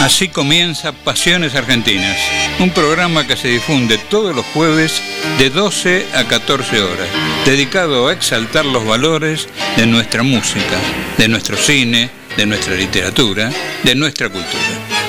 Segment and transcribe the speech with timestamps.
[0.00, 2.16] Así comienza Pasiones Argentinas,
[2.58, 5.00] un programa que se difunde todos los jueves
[5.38, 7.08] de 12 a 14 horas,
[7.44, 10.78] dedicado a exaltar los valores de nuestra música,
[11.16, 13.50] de nuestro cine, de nuestra literatura,
[13.82, 14.60] de nuestra cultura.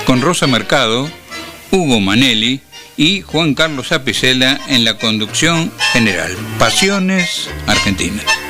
[0.06, 1.10] Con Rosa Mercado,
[1.72, 2.60] Hugo Manelli
[2.98, 6.36] y Juan Carlos Apicela en la conducción general.
[6.60, 8.41] Pasiones Argentinas.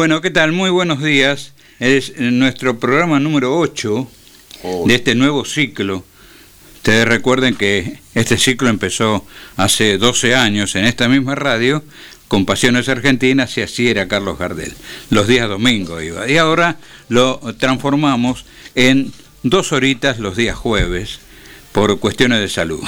[0.00, 0.52] Bueno, ¿qué tal?
[0.52, 1.52] Muy buenos días.
[1.78, 4.10] Es nuestro programa número 8
[4.86, 6.02] de este nuevo ciclo.
[6.76, 9.26] Ustedes recuerden que este ciclo empezó
[9.58, 11.84] hace 12 años en esta misma radio
[12.28, 14.72] con Pasiones Argentinas y así era Carlos Gardel.
[15.10, 16.26] Los días domingos iba.
[16.26, 16.78] Y ahora
[17.10, 19.12] lo transformamos en
[19.42, 21.20] dos horitas los días jueves
[21.72, 22.82] por cuestiones de salud.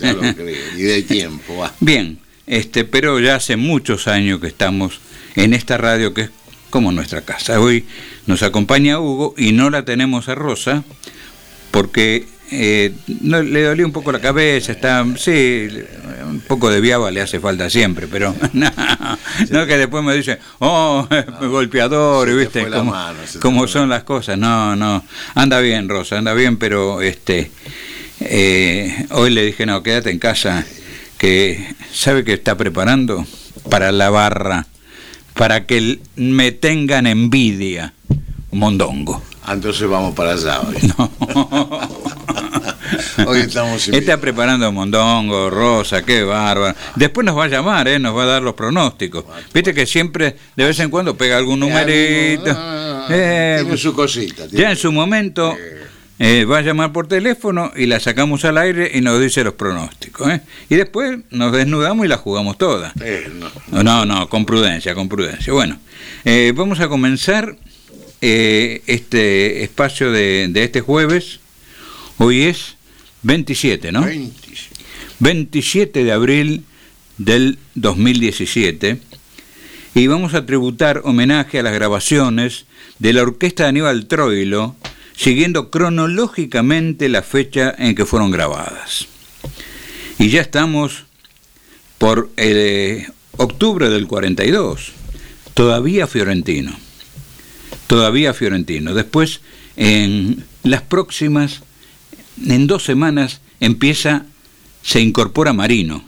[0.00, 1.56] Ya lo creo, y de tiempo.
[1.56, 1.74] va.
[1.80, 5.00] Bien, este, pero ya hace muchos años que estamos
[5.36, 6.30] en esta radio que es
[6.70, 7.60] como nuestra casa.
[7.60, 7.84] Hoy
[8.26, 10.82] nos acompaña Hugo y no la tenemos a Rosa
[11.70, 12.92] porque eh,
[13.22, 15.68] no, le dolió un poco la cabeza, está, sí,
[16.24, 18.70] un poco de viaba le hace falta siempre, pero no,
[19.50, 21.08] no que después me dice, oh,
[21.40, 22.70] golpeador, Se te ¿viste?
[22.70, 25.04] la Como, mano, son las cosas, no, no,
[25.34, 27.50] anda bien Rosa, anda bien, pero este,
[28.20, 30.64] eh, hoy le dije, no, quédate en casa,
[31.18, 33.26] que sabe que está preparando
[33.68, 34.66] para la barra,
[35.36, 37.92] para que me tengan envidia,
[38.52, 39.22] mondongo.
[39.44, 40.76] Ah, Entonces vamos para allá hoy.
[43.26, 46.76] Hoy estamos Está preparando mondongo, Rosa, qué bárbaro.
[46.94, 47.98] Después nos va a llamar, ¿eh?
[47.98, 49.24] nos va a dar los pronósticos.
[49.52, 52.52] Viste que siempre, de vez en cuando, pega algún numerito.
[52.56, 54.46] Ah, Eh, tiene su cosita.
[54.50, 55.84] ya en su momento eh,
[56.18, 60.30] va a llamar por teléfono y la sacamos al aire y nos dice los pronósticos.
[60.30, 60.40] ¿eh?
[60.70, 62.92] Y después nos desnudamos y la jugamos toda.
[63.02, 63.30] Eh,
[63.70, 63.82] no.
[63.82, 65.52] No, no, con prudencia, con prudencia.
[65.52, 65.78] Bueno,
[66.24, 67.56] eh, vamos a comenzar
[68.20, 71.40] eh, este espacio de, de este jueves.
[72.18, 72.76] Hoy es
[73.22, 74.02] 27, ¿no?
[74.02, 74.76] 25.
[75.18, 76.64] 27 de abril
[77.18, 79.00] del 2017
[79.94, 82.66] y vamos a tributar homenaje a las grabaciones
[82.98, 84.76] de la orquesta de Aníbal Troilo,
[85.16, 89.06] siguiendo cronológicamente la fecha en que fueron grabadas.
[90.18, 91.04] Y ya estamos
[91.98, 94.92] por eh, octubre del 42,
[95.54, 96.76] todavía fiorentino,
[97.86, 98.94] todavía fiorentino.
[98.94, 99.40] Después,
[99.76, 101.62] en las próximas,
[102.44, 104.26] en dos semanas, empieza,
[104.82, 106.04] se incorpora Marino.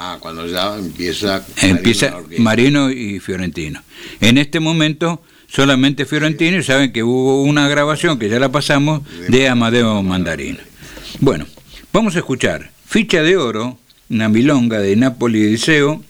[0.00, 1.44] Ah, cuando ya empieza.
[1.60, 2.18] Empieza.
[2.38, 3.82] Marino y Fiorentino.
[4.20, 9.02] En este momento solamente Fiorentino y saben que hubo una grabación que ya la pasamos
[9.28, 10.58] de Amadeo Mandarino.
[11.20, 11.46] Bueno,
[11.92, 13.78] vamos a escuchar Ficha de Oro,
[14.10, 16.04] una milonga de Napoli y Diceo,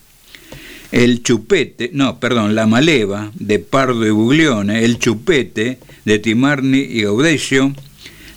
[0.92, 7.02] El Chupete, no, perdón, La Maleva de Pardo y Buglione, El Chupete de Timarni y
[7.02, 7.72] Gaudecio,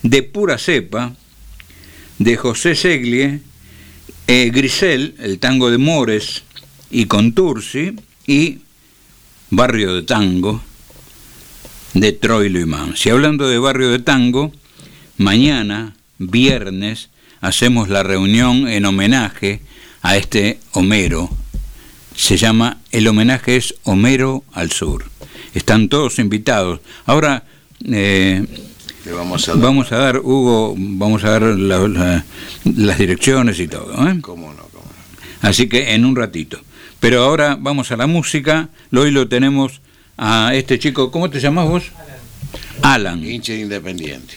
[0.03, 1.15] de Pura Cepa,
[2.19, 3.39] de José Seglie,
[4.27, 6.43] eh, Grisel, el tango de Mores
[6.89, 7.93] y Contursi,
[8.27, 8.59] y
[9.49, 10.61] Barrio de Tango
[11.93, 13.09] de Troilo y Mansi.
[13.09, 14.51] Hablando de Barrio de Tango,
[15.17, 17.09] mañana, viernes,
[17.41, 19.61] hacemos la reunión en homenaje
[20.01, 21.29] a este Homero.
[22.15, 25.05] Se llama, el homenaje es Homero al Sur.
[25.53, 26.79] Están todos invitados.
[27.05, 27.43] Ahora,
[27.85, 28.45] eh,
[29.05, 29.61] Le vamos a dar.
[29.61, 32.25] Vamos a dar, Hugo, vamos a dar la- la-
[32.63, 33.91] las direcciones y todo.
[34.07, 34.19] ¿eh?
[34.21, 34.63] ¿Cómo no?
[34.71, 35.47] ¿Cómo no?
[35.47, 36.59] Así que en un ratito.
[36.99, 38.69] Pero ahora vamos a la música.
[38.93, 39.81] Hoy lo tenemos
[40.23, 41.09] a este chico.
[41.11, 41.83] ¿Cómo te llamas vos?
[42.83, 43.23] Alan.
[43.25, 44.35] Hincha independiente.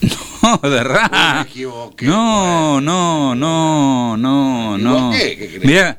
[0.42, 5.10] No, de ra- me equivoqué, No, no, no, no, ¿Me no.
[5.10, 5.64] crees?
[5.64, 5.98] Mira,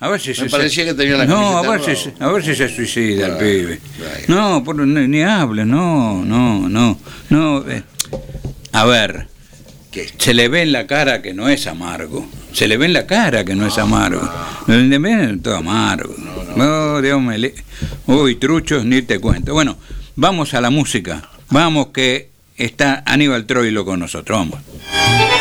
[0.00, 2.28] A ver si Me se, parecía que tenía la No, a ver, si, se- a
[2.28, 3.80] ver si se suicida el pibe.
[4.28, 6.98] No, por, ni, ni hable, no, no, no.
[7.30, 7.82] no eh.
[8.72, 9.28] A ver,
[10.18, 12.26] Se le ve en la cara que no es amargo.
[12.52, 14.28] Se le ve en la cara que no es amargo.
[14.66, 16.14] Le ven todo amargo.
[16.56, 17.52] No, Dios me
[18.06, 19.52] Uy, truchos, ni te cuento.
[19.52, 19.76] Bueno,
[20.14, 21.22] vamos a la música.
[21.50, 24.38] Vamos que está Aníbal Troilo con nosotros.
[24.38, 25.35] Vamos.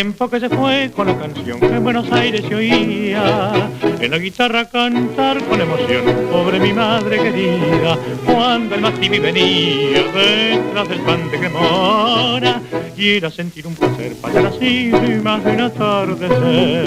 [0.00, 3.52] Tiempo que se fue con la canción que en Buenos Aires se oía.
[4.00, 10.88] En la guitarra cantar con emoción, pobre mi madre querida, cuando el Matibi venía detrás
[10.88, 12.62] del pan de cremona
[12.96, 16.86] y era sentir un placer para las cimas de un atardecer.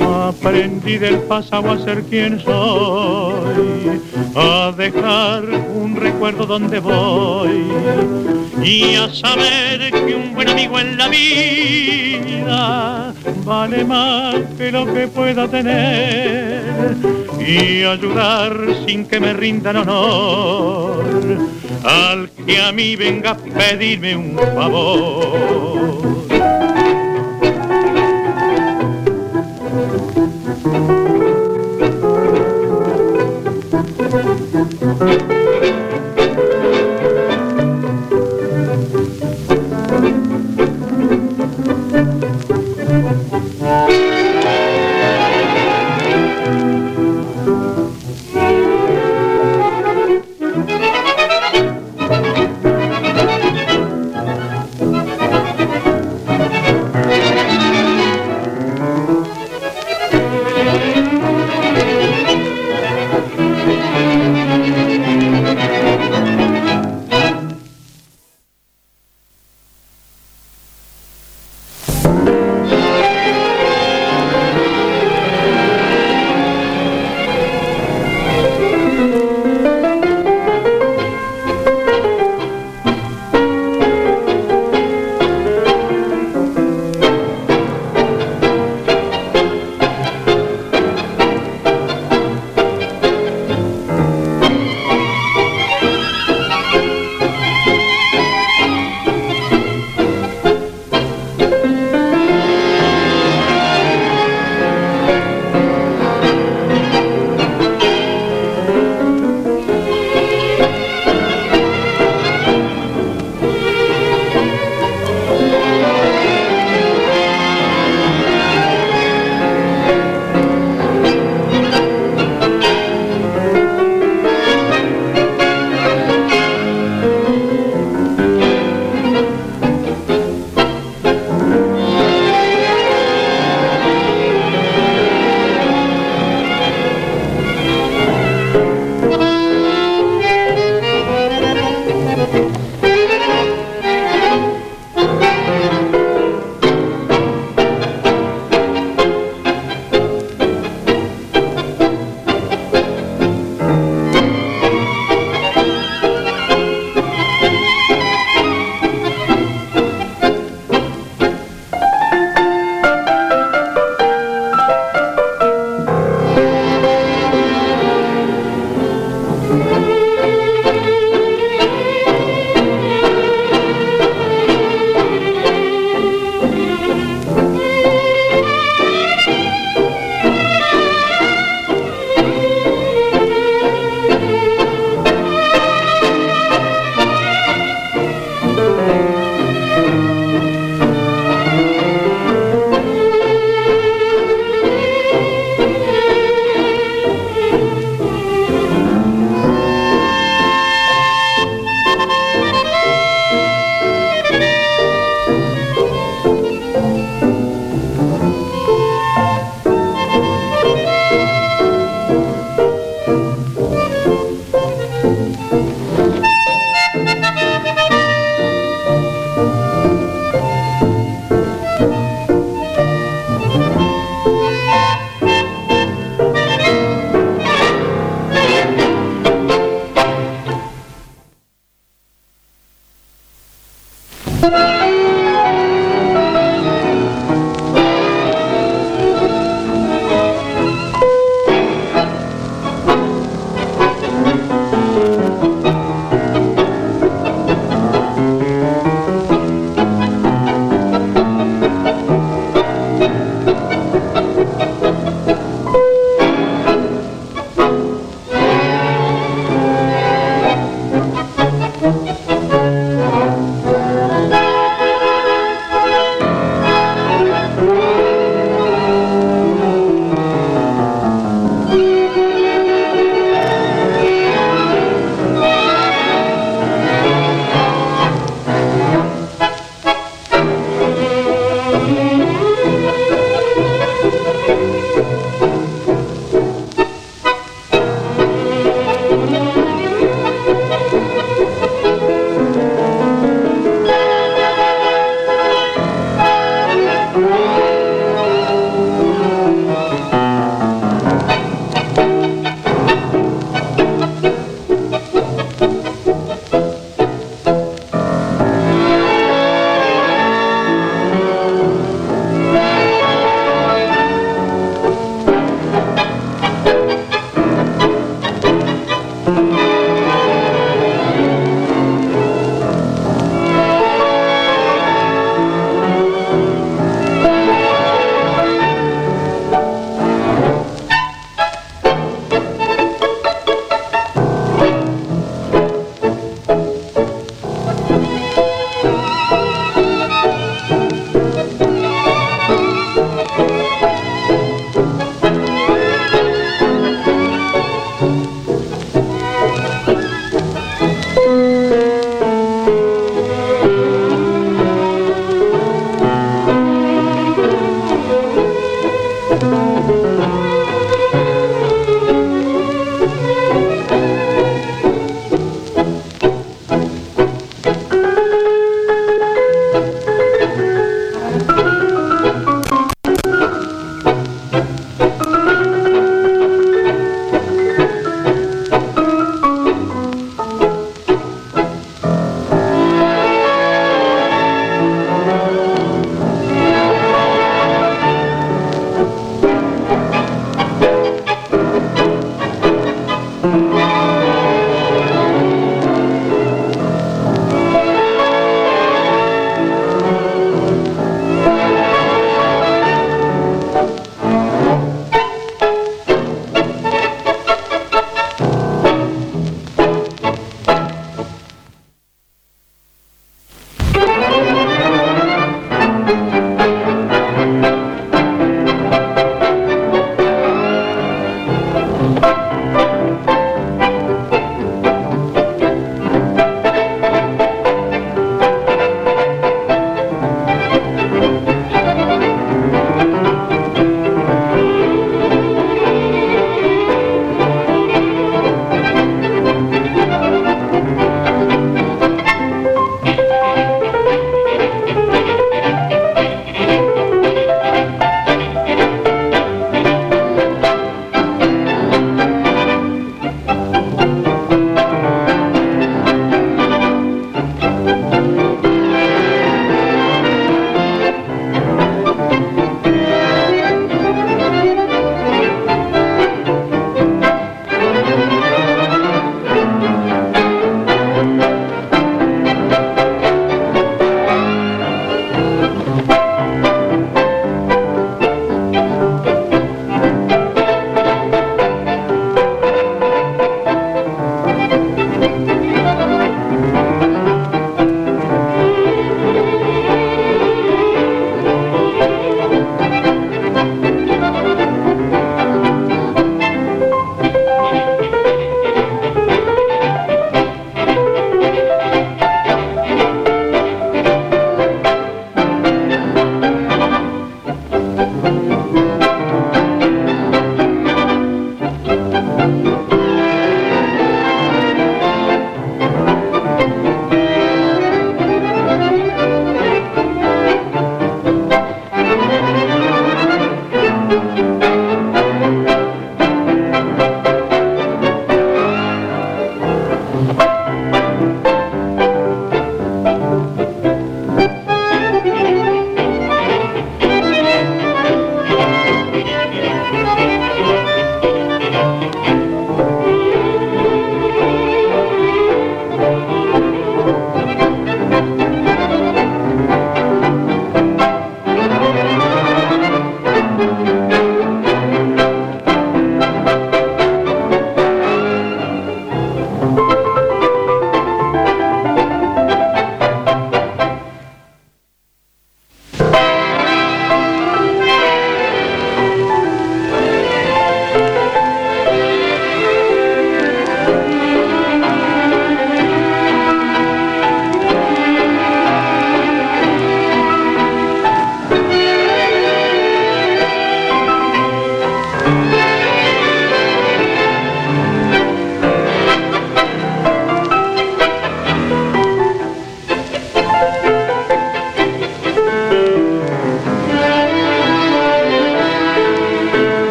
[0.00, 4.00] Aprendí del pasado a ser quien soy,
[4.34, 5.44] a dejar
[5.74, 13.14] un recuerdo donde voy y a saber que un buen amigo en la vida
[13.44, 16.96] vale más que lo que pueda tener
[17.38, 21.04] y ayudar sin que me rindan honor
[21.84, 25.46] al que a mí venga a pedirme un favor.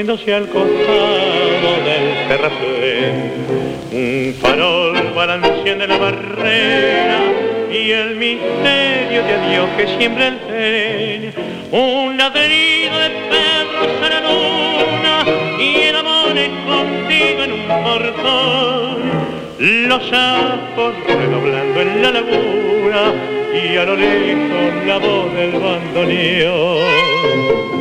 [0.00, 3.32] durmiéndose al costado del terraplén.
[3.92, 7.20] Un farol balanceando la barrera
[7.70, 11.34] y el misterio de adiós que siembra el tren.
[11.72, 15.26] Un ladrido de perros a la luna
[15.58, 19.10] y el amor escondido en un portón.
[19.58, 23.12] Los sapos redoblando en la laguna
[23.52, 27.79] y a lo lejos la voz del bandoneón.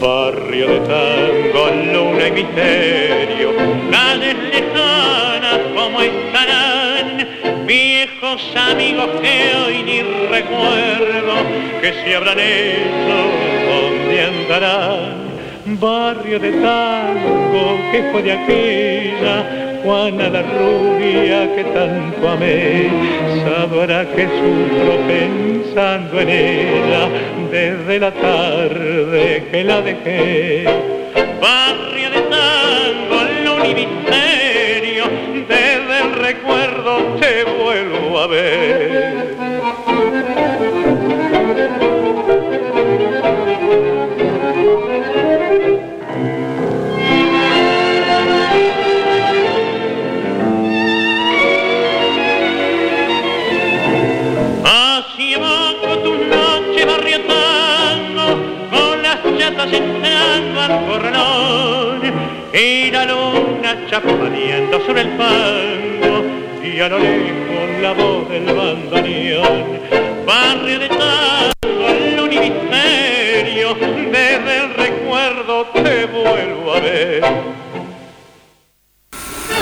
[0.00, 3.52] Barrio de tango, luna y misterio,
[3.90, 7.26] calles lejanas como estarán,
[7.66, 11.34] viejos amigos que hoy ni recuerdo,
[11.80, 13.16] que se habrán hecho,
[13.70, 15.26] donde andarán.
[15.80, 22.88] Barrio de tango que fue de aquella Juana la rubia que tanto amé,
[23.44, 24.98] sabrá que sufro
[27.50, 30.64] desde la tarde que la dejé.
[31.38, 35.04] Barrio de tango, luna y misterio,
[35.46, 39.36] desde el recuerdo te vuelvo a ver.
[62.58, 66.24] Y luna chapadeando sobre el fango,
[66.64, 69.80] y a lo lejos la voz del bandoneón.
[70.26, 73.74] Barrio de tango, luna y misterio,
[74.10, 77.24] desde el recuerdo te vuelvo a ver.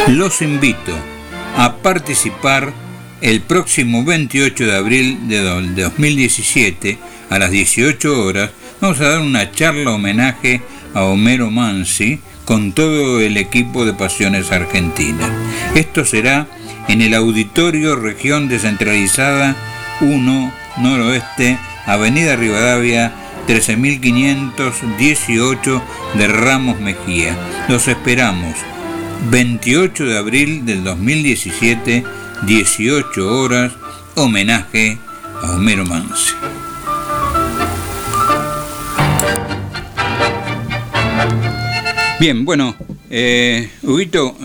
[0.08, 0.92] Los invito
[1.56, 2.72] a participar
[3.20, 5.40] el próximo 28 de abril de
[5.82, 8.50] 2017 a las 18 horas.
[8.80, 10.62] Vamos a dar una charla homenaje
[10.94, 15.30] a Homero Mansi con todo el equipo de Pasiones Argentinas.
[15.74, 16.46] Esto será
[16.88, 19.56] en el Auditorio Región Descentralizada
[20.00, 23.12] 1 Noroeste, Avenida Rivadavia
[23.46, 25.82] 13518
[26.14, 27.36] de Ramos Mejía.
[27.68, 28.54] Los esperamos.
[29.30, 32.04] 28 de abril del 2017,
[32.46, 33.72] 18 horas,
[34.16, 34.98] homenaje
[35.42, 36.34] a Homero Mansi.
[42.20, 42.76] Bien, bueno,
[43.10, 44.36] eh, Huguito,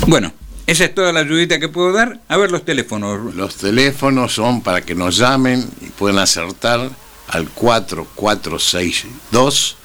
[0.06, 0.32] Bueno,
[0.66, 2.20] esa es toda la ayudita que puedo dar.
[2.28, 3.34] A ver los teléfonos.
[3.34, 6.90] Los teléfonos son para que nos llamen y puedan acertar
[7.28, 9.76] al 4462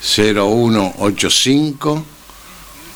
[0.00, 2.06] 0185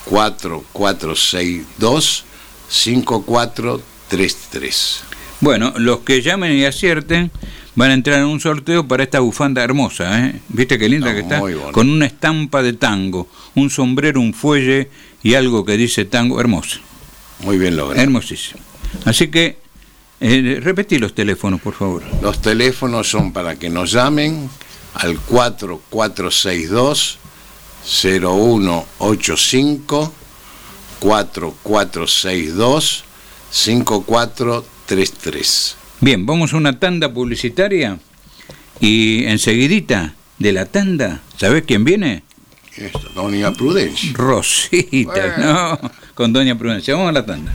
[0.08, 2.24] 4462
[2.68, 5.04] 5433.
[5.40, 7.30] Bueno, los que llamen y acierten
[7.74, 10.40] van a entrar en un sorteo para esta bufanda hermosa, ¿eh?
[10.48, 11.40] ¿Viste qué linda que está?
[11.72, 14.90] Con una estampa de tango, un sombrero, un fuelle
[15.22, 16.80] y algo que dice tango hermoso.
[17.44, 18.02] Muy bien logrado.
[18.02, 18.58] Hermosísimo.
[19.04, 19.58] Así que
[20.20, 22.02] eh, repetí los teléfonos, por favor.
[22.20, 24.50] Los teléfonos son para que nos llamen
[24.94, 27.18] al 4462
[27.88, 30.12] 0185
[31.00, 33.04] 4462
[33.50, 35.76] 5433.
[36.00, 37.98] Bien, vamos a una tanda publicitaria
[38.80, 42.22] y enseguidita de la tanda, ¿sabes quién viene?
[42.76, 44.12] Esto, Doña Prudencia.
[44.14, 45.80] Rosita, no,
[46.14, 46.94] con Doña Prudencia.
[46.94, 47.52] Vamos a la tanda.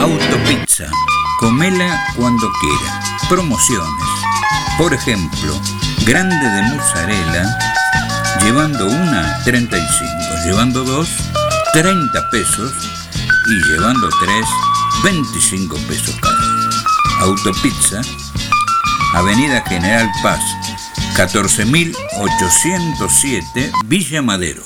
[0.00, 0.90] Autopizza.
[1.38, 3.02] Comela cuando quiera.
[3.28, 4.06] Promociones.
[4.78, 5.60] Por ejemplo,
[6.04, 7.58] grande de mozzarella,
[8.42, 10.10] llevando una 35,
[10.44, 11.08] llevando dos
[11.72, 12.72] 30 pesos
[13.46, 14.46] y llevando tres
[15.04, 16.36] 25 pesos cada.
[17.20, 18.00] Autopizza,
[19.14, 20.40] Avenida General Paz,
[21.16, 24.62] 14807, Villa Madero.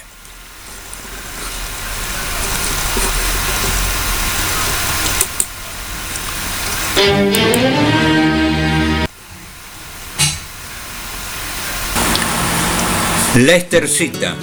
[13.39, 14.35] La Estercita,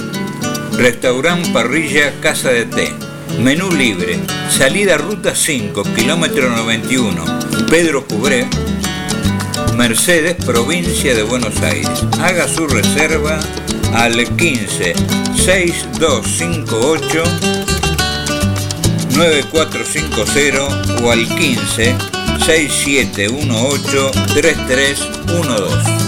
[0.77, 2.93] Restaurant Parrilla Casa de Té.
[3.39, 4.17] Menú libre.
[4.49, 7.25] Salida Ruta 5, kilómetro 91.
[7.69, 8.47] Pedro Cubré.
[9.75, 12.05] Mercedes, provincia de Buenos Aires.
[12.21, 13.37] Haga su reserva
[13.93, 14.93] al 15
[15.43, 17.23] 6258
[19.13, 21.97] 9450 o al 15
[22.45, 26.04] 6718 3312.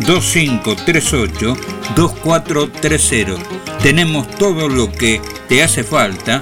[0.06, 1.56] 2538
[1.96, 3.42] 2430.
[3.82, 6.40] Tenemos todo lo que te hace falta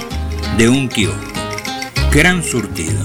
[0.59, 1.17] de un kiosco.
[2.13, 3.03] Gran surtido.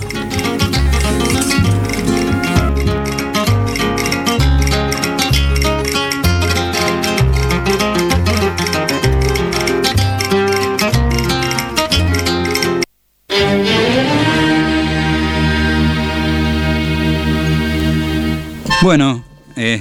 [18.82, 19.24] Bueno,
[19.56, 19.80] eh,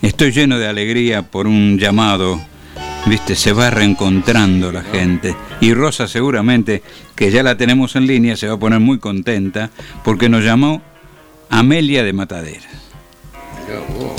[0.00, 2.40] estoy lleno de alegría por un llamado,
[3.06, 5.34] viste, se va reencontrando la gente.
[5.60, 6.84] Y Rosa seguramente,
[7.16, 9.70] que ya la tenemos en línea, se va a poner muy contenta
[10.04, 10.82] porque nos llamó
[11.50, 12.68] Amelia de Matadera.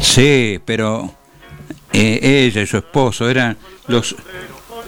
[0.02, 1.14] Sí, pero
[1.94, 4.18] eh, ella y su esposo eran los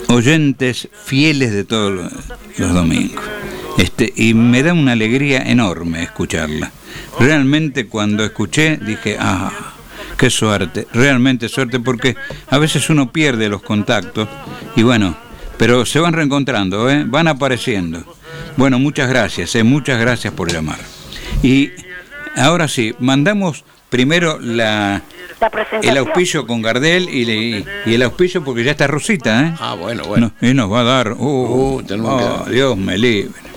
[0.09, 2.13] oyentes fieles de todos los,
[2.57, 3.23] los domingos.
[3.79, 6.69] Este, y me da una alegría enorme escucharla.
[7.17, 9.51] Realmente cuando escuché dije, ah,
[10.17, 12.17] qué suerte, realmente suerte, porque
[12.49, 14.27] a veces uno pierde los contactos
[14.75, 15.15] y bueno,
[15.57, 17.05] pero se van reencontrando, ¿eh?
[17.07, 18.03] van apareciendo.
[18.57, 19.63] Bueno, muchas gracias, ¿eh?
[19.63, 20.79] muchas gracias por llamar.
[21.41, 21.71] Y
[22.35, 25.03] ahora sí, mandamos primero la,
[25.81, 29.53] el auspicio con Gardel y, el auspicio porque ya está Rosita, ¿eh?
[29.57, 30.33] Ah, bueno, bueno.
[30.41, 33.48] y nos va a dar, uh, uh oh, Dios me libre.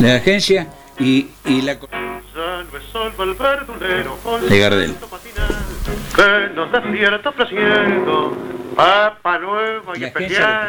[0.00, 1.78] La agencia y, y la
[4.48, 4.96] de Gardel.
[6.14, 8.36] Que nos despierta ofreciendo
[8.76, 10.68] papa nueva y especial.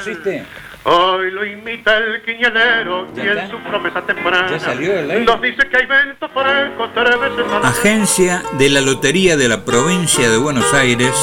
[0.86, 5.76] Hoy lo imita el quiñanero y en su promesa temprana ¿Ya salió nos dice que
[5.76, 5.86] hay
[6.34, 11.14] por el tres veces Agencia de la Lotería de la Provincia de Buenos Aires,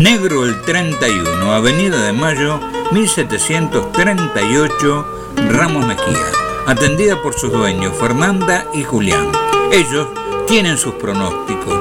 [0.00, 2.58] Negro el 31, Avenida de Mayo,
[2.90, 5.06] 1738,
[5.48, 9.30] Ramos Mejía atendida por sus dueños, Fernanda y Julián.
[9.72, 10.08] Ellos
[10.46, 11.74] tienen sus pronósticos.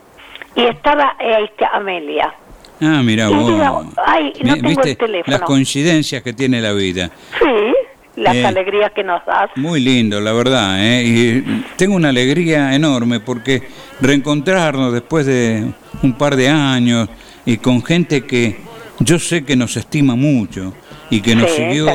[0.54, 2.34] y estaba eh, Amelia.
[2.82, 3.86] Ah, mira vos.
[4.04, 5.38] ay, no tengo el teléfono.
[5.38, 7.10] Las coincidencias que tiene la vida.
[7.38, 7.74] Sí,
[8.16, 9.50] las eh, alegrías que nos das.
[9.56, 10.84] Muy lindo, la verdad.
[10.84, 11.02] ¿eh?
[11.02, 13.62] Y tengo una alegría enorme porque
[14.02, 17.08] reencontrarnos después de un par de años
[17.46, 18.58] y con gente que
[18.98, 20.74] yo sé que nos estima mucho
[21.14, 21.86] y que nos siguió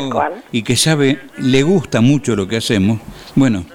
[0.54, 3.02] y que sabe, le gusta mucho lo que hacemos,
[3.36, 3.66] bueno,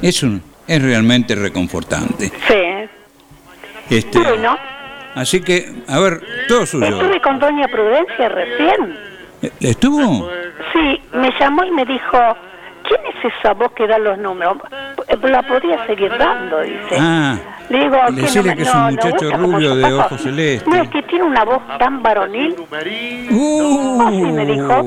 [0.00, 2.32] es, un, es realmente reconfortante.
[2.48, 3.94] Sí.
[3.94, 4.56] Este, bueno.
[5.14, 6.86] Así que, a ver, todo suyo.
[6.86, 8.98] Estuve con Doña Prudencia recién.
[9.42, 10.26] ¿E-, ¿Estuvo?
[10.72, 12.18] Sí, me llamó y me dijo,
[12.84, 14.58] ¿quién es esa voz que da los números?
[15.22, 16.96] La podía seguir dando, dice.
[16.98, 17.36] Ah,
[17.68, 20.68] le digo, Decirle que es un muchacho rubio de ojos celestes.
[20.68, 22.54] No, es que tiene una voz tan varonil.
[23.30, 24.82] Uh, Así me dijo.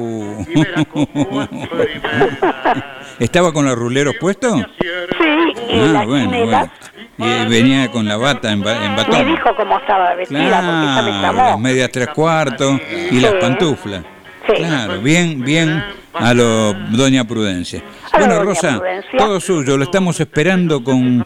[3.19, 4.61] ¿Estaba con los ruleros puestos?
[4.79, 6.69] Sí, y ah, la bueno,
[7.17, 9.25] Y venía con la bata en, en batón.
[9.25, 11.49] Me dijo cómo estaba vestida, claro, porque ella me llamó.
[11.49, 12.79] las medias tres cuartos
[13.11, 14.03] y las pantuflas.
[14.45, 15.83] Claro, bien, bien
[16.19, 17.81] a lo doña Prudencia.
[18.13, 18.81] bueno, Rosa,
[19.17, 21.25] todo suyo, lo estamos esperando con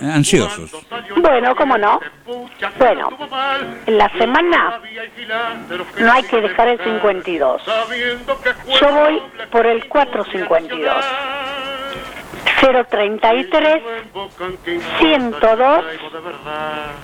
[0.00, 0.70] ansiosos.
[1.16, 2.00] Bueno, ¿cómo no?
[2.78, 3.08] Bueno,
[3.86, 4.80] en la semana
[5.98, 7.62] no hay que dejar el 52.
[8.80, 10.94] Yo voy por el 452.
[12.60, 13.82] 033
[14.98, 15.84] 102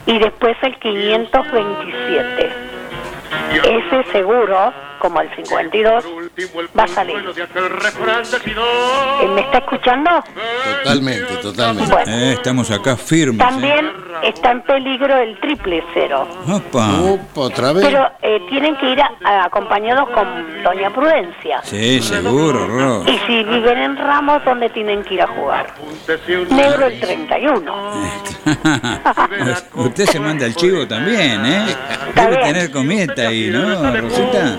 [0.07, 2.53] y después el 527.
[3.65, 6.05] Ese seguro, como el 52,
[6.79, 7.17] va a salir.
[7.17, 10.11] Eh, ¿Me está escuchando?
[10.85, 11.93] Totalmente, totalmente.
[11.93, 13.45] Bueno, Eh, estamos acá firmes.
[13.45, 13.51] ¿eh?
[13.51, 13.91] también
[14.23, 16.29] está en peligro el triple cero.
[16.49, 17.01] Opa.
[17.01, 17.85] Opa, otra vez.
[17.85, 21.61] Pero eh, tienen que ir a- a- acompañados con Doña Prudencia.
[21.65, 23.05] Sí, seguro, Ro.
[23.11, 25.67] Y si viven en Ramos, ¿dónde tienen que ir a jugar?
[26.51, 27.75] Negro el 31.
[29.75, 31.67] Usted se manda el chivo también, ¿eh?
[32.15, 34.59] Debe tener comida ahí, ¿no, Rosita?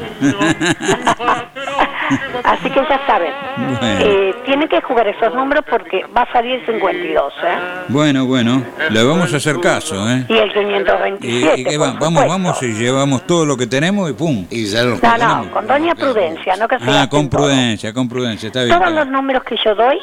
[2.44, 3.32] Así que ya saben.
[3.58, 4.00] Bueno.
[4.02, 7.48] Eh, tienen que jugar esos números porque va a salir el 52, ¿eh?
[7.88, 10.26] Bueno, bueno, le vamos a hacer caso, ¿eh?
[10.28, 11.74] Y el ¿Y, 527.
[11.74, 11.96] y va?
[12.00, 14.46] Vamos, vamos y llevamos todo lo que tenemos y ¡pum!
[14.50, 14.98] Y ya No,
[15.44, 17.42] no, con Doña Prudencia, no que se Ah, con todo.
[17.44, 18.76] prudencia, con prudencia, está bien.
[18.78, 19.98] Todos está los números que yo doy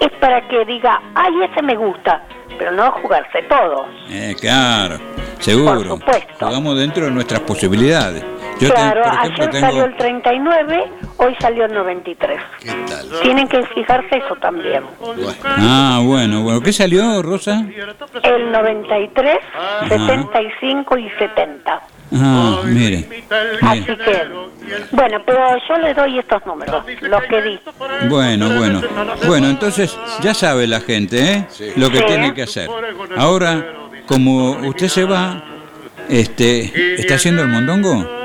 [0.00, 2.22] es para que diga, ay, ese me gusta,
[2.58, 3.86] pero no jugarse todos.
[4.10, 4.98] Eh, claro,
[5.38, 5.74] seguro.
[5.74, 6.46] Por supuesto.
[6.46, 8.24] Jugamos dentro de nuestras posibilidades.
[8.60, 9.66] Yo, claro, ejemplo, ayer tengo...
[9.66, 10.84] salió el 39,
[11.18, 12.40] hoy salió el 93.
[12.60, 13.20] ¿Qué tal?
[13.22, 14.82] Tienen que fijarse eso también.
[14.98, 16.60] Bueno, Ah, bueno, bueno.
[16.60, 17.62] ¿Qué salió, Rosa?
[18.24, 19.38] El 93,
[19.88, 21.82] 75 y 70.
[22.14, 23.08] Ah, mire.
[23.62, 23.96] Así mire.
[23.98, 24.28] que,
[24.92, 27.60] bueno, pero yo le doy estos números, los que di.
[28.08, 28.80] Bueno, bueno.
[29.26, 31.46] Bueno, entonces ya sabe la gente, ¿eh?
[31.76, 32.04] Lo que Sí.
[32.06, 32.68] tiene que hacer.
[33.16, 33.66] Ahora,
[34.06, 35.42] como usted se va,
[36.08, 38.16] este, ¿está haciendo el mondongo?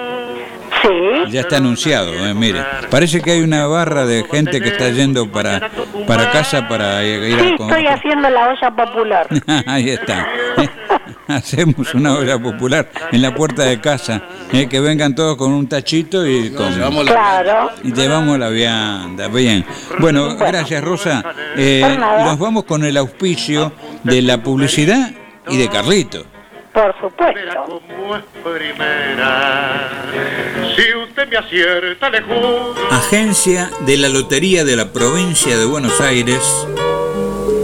[0.81, 0.89] Sí,
[1.31, 2.33] Ya está anunciado, ¿eh?
[2.33, 2.61] mire.
[2.89, 5.69] Parece que hay una barra de gente que está yendo para,
[6.05, 9.27] para casa para ir sí, a com- estoy haciendo la olla popular.
[9.65, 10.27] Ahí está.
[11.27, 14.21] Hacemos una olla popular en la puerta de casa.
[14.51, 14.67] ¿eh?
[14.67, 16.73] Que vengan todos con un tachito y con...
[16.73, 17.69] llevamos la Claro.
[17.83, 19.65] Y llevamos la vianda, bien.
[19.99, 21.23] Bueno, gracias Rosa.
[21.55, 23.71] Eh, nos vamos con el auspicio
[24.03, 25.11] de la publicidad
[25.47, 26.25] y de Carlito.
[26.73, 27.81] Por supuesto.
[32.89, 36.67] Agencia de la Lotería de la Provincia de Buenos Aires,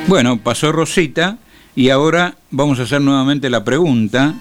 [0.07, 1.39] Bueno, pasó Rosita
[1.75, 4.35] y ahora vamos a hacer nuevamente la pregunta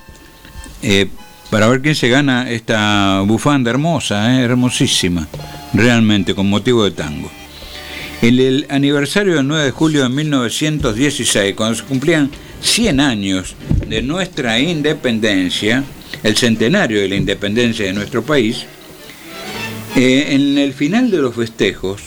[0.83, 1.09] eh,
[1.55, 5.25] para ver quién se gana esta bufanda hermosa, eh, hermosísima,
[5.73, 7.31] realmente con motivo de tango.
[8.21, 12.29] En el aniversario del 9 de julio de 1916, cuando se cumplían
[12.59, 13.55] 100 años
[13.87, 15.85] de nuestra independencia,
[16.23, 18.65] el centenario de la independencia de nuestro país,
[19.95, 22.01] eh, en el final de los festejos,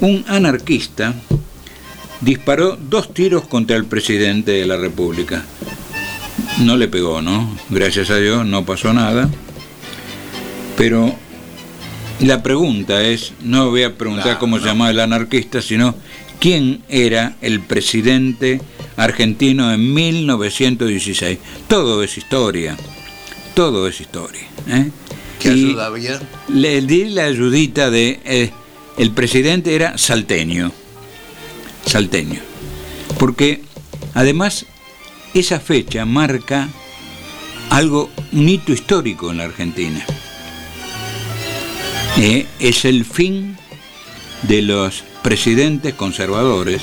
[0.00, 1.12] un anarquista
[2.20, 5.44] disparó dos tiros contra el presidente de la República.
[6.60, 7.56] No le pegó, ¿no?
[7.68, 9.28] Gracias a Dios no pasó nada.
[10.76, 11.14] Pero
[12.20, 15.94] la pregunta es, no voy a preguntar cómo se llamaba el anarquista, sino
[16.40, 18.60] quién era el presidente
[18.96, 21.38] argentino en 1916.
[21.68, 22.76] Todo es historia,
[23.54, 24.42] todo es historia.
[24.68, 24.90] ¿eh?
[25.40, 26.20] ¿Qué Y- ayuda había?
[26.48, 28.20] le di la ayudita de...
[28.24, 28.50] eh,
[28.96, 30.72] el presidente era salteño.
[31.84, 32.40] Salteño.
[33.18, 33.60] Porque
[34.14, 34.64] además
[35.40, 36.68] esa fecha marca
[37.70, 40.04] algo, un hito histórico en la Argentina.
[42.18, 43.56] Eh, es el fin
[44.42, 46.82] de los presidentes conservadores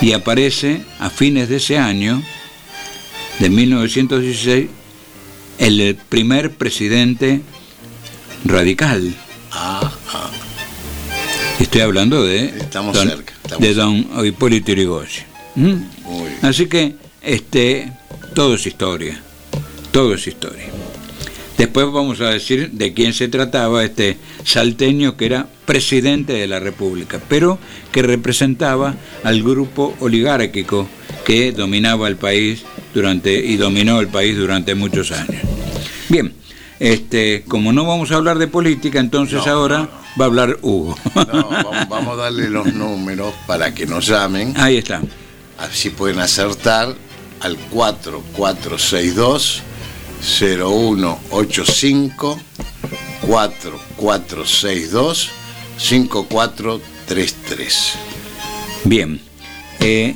[0.00, 2.20] y aparece a fines de ese año,
[3.38, 4.68] de 1916,
[5.58, 7.40] el primer presidente
[8.44, 9.14] radical.
[9.52, 10.30] Ah, ah.
[11.60, 15.24] Estoy hablando de Estamos don, cerca, estamos de don Hipólito Yrigoyen.
[15.54, 15.74] ¿Mm?
[16.42, 17.92] Así que este
[18.34, 19.20] todo es historia,
[19.90, 20.66] todo es historia.
[21.58, 26.58] Después vamos a decir de quién se trataba este salteño que era presidente de la
[26.58, 27.58] República, pero
[27.92, 30.88] que representaba al grupo oligárquico
[31.24, 32.64] que dominaba el país
[32.94, 35.40] durante y dominó el país durante muchos años.
[36.08, 36.34] Bien,
[36.80, 39.88] este, como no vamos a hablar de política, entonces No, ahora
[40.20, 40.96] va a hablar Hugo.
[41.14, 44.54] No, vamos, vamos a darle los números para que nos llamen.
[44.56, 45.00] Ahí está.
[45.58, 46.96] Así pueden acertar
[47.42, 49.62] al 4462
[50.22, 52.40] 0185
[53.26, 55.30] 4462
[55.78, 57.92] 5433.
[58.84, 59.20] Bien,
[59.80, 60.14] eh,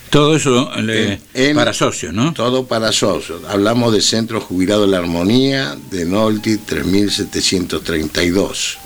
[0.09, 2.33] Todo eso le- En- en- para socios, ¿no?
[2.33, 3.41] Todo para socios.
[3.49, 8.77] Hablamos del Centro Jubilado de la Armonía de Nolti 3732,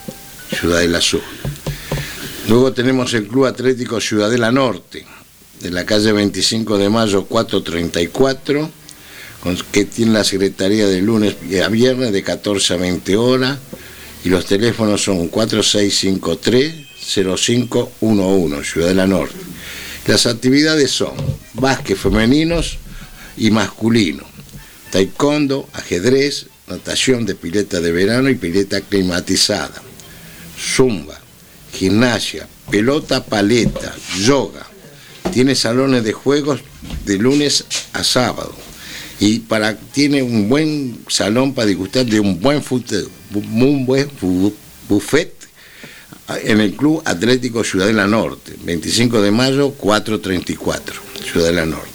[0.59, 1.21] Ciudadela Sur.
[2.49, 5.05] Luego tenemos el Club Atlético Ciudadela Norte,
[5.59, 8.71] de la calle 25 de Mayo 434,
[9.43, 13.59] con- que tiene la Secretaría de lunes a viernes de 14 a 20 horas,
[14.25, 15.27] y los teléfonos son
[17.01, 19.35] 4653-0511, Ciudadela Norte.
[20.07, 21.13] Las actividades son
[21.53, 22.77] básquet femeninos
[23.37, 24.23] y masculino,
[24.91, 29.81] taekwondo, ajedrez, natación de pileta de verano y pileta climatizada,
[30.57, 31.19] zumba,
[31.73, 34.65] gimnasia, pelota paleta, yoga.
[35.31, 36.61] Tiene salones de juegos
[37.05, 38.53] de lunes a sábado.
[39.19, 42.63] Y para, tiene un buen salón para disgustar de un buen,
[43.33, 44.09] un buen
[44.89, 45.40] buffet
[46.43, 51.01] en el Club Atlético Ciudadela Norte, 25 de mayo, 434,
[51.31, 51.91] Ciudadela Norte.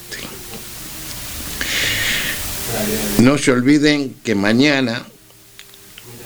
[3.18, 5.06] No se olviden que mañana,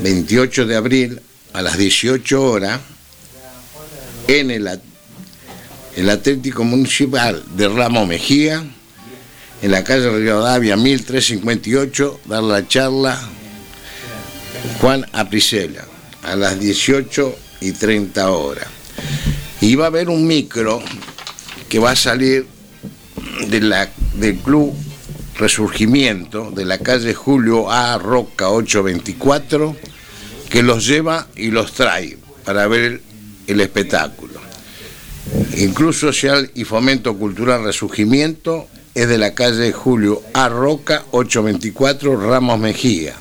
[0.01, 1.21] 28 de abril,
[1.53, 2.81] a las 18 horas,
[4.29, 4.81] en el, at-
[5.97, 8.65] el Atlético Municipal de Ramos Mejía,
[9.63, 13.21] en la calle Rivadavia 1358, dar la charla
[14.81, 15.85] Juan Apricela,
[16.23, 18.67] a las 18 y 30 horas.
[19.61, 20.83] Y va a haber un micro
[21.69, 22.47] que va a salir
[23.49, 24.75] de la, del Club
[25.37, 27.97] Resurgimiento, de la calle Julio A.
[27.99, 29.77] Roca 824,
[30.51, 33.01] que los lleva y los trae para ver
[33.47, 34.41] el espectáculo.
[35.57, 40.49] Incluso Social y Fomento Cultural Resurgimiento es de la calle Julio A.
[40.49, 43.15] Roca 824, Ramos Mejía.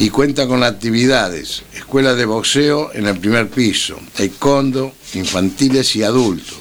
[0.00, 6.56] Y cuenta con actividades, escuela de boxeo en el primer piso, taekwondo, infantiles y adultos,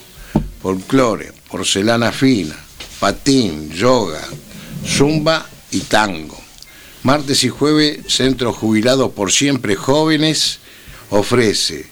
[0.62, 2.58] folclore, porcelana fina,
[3.00, 4.22] patín, yoga,
[4.86, 6.38] zumba y tango.
[7.04, 10.60] Martes y jueves, Centro Jubilado por Siempre Jóvenes
[11.10, 11.86] ofrece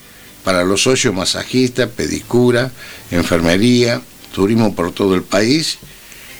[0.47, 2.71] para los socios masajistas, pedicura,
[3.11, 4.01] enfermería,
[4.33, 5.77] turismo por todo el país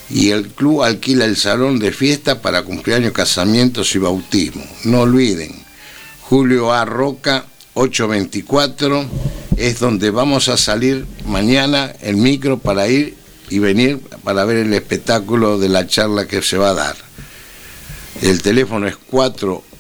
[0.10, 4.64] y el club alquila el salón de fiesta para cumpleaños, casamientos y bautismo.
[4.86, 5.52] No olviden,
[6.22, 6.86] Julio A.
[6.86, 9.06] Roca 824
[9.58, 13.18] es donde vamos a salir mañana el micro para ir
[13.50, 16.96] y venir para ver el espectáculo de la charla que se va a dar.
[18.22, 18.96] El teléfono es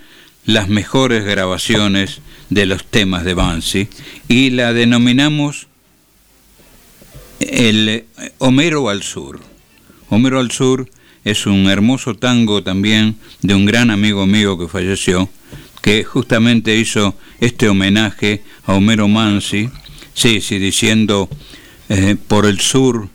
[0.46, 3.88] las mejores grabaciones de los temas de Mansi
[4.28, 5.68] y la denominamos
[7.40, 8.06] el eh,
[8.40, 9.40] Homero al Sur.
[10.10, 10.90] Homero al Sur
[11.24, 15.30] es un hermoso tango también de un gran amigo mío que falleció,
[15.82, 19.70] que justamente hizo este homenaje a Homero Mansi,
[20.14, 21.30] sí, sí, diciendo,
[21.90, 23.10] eh, por el sur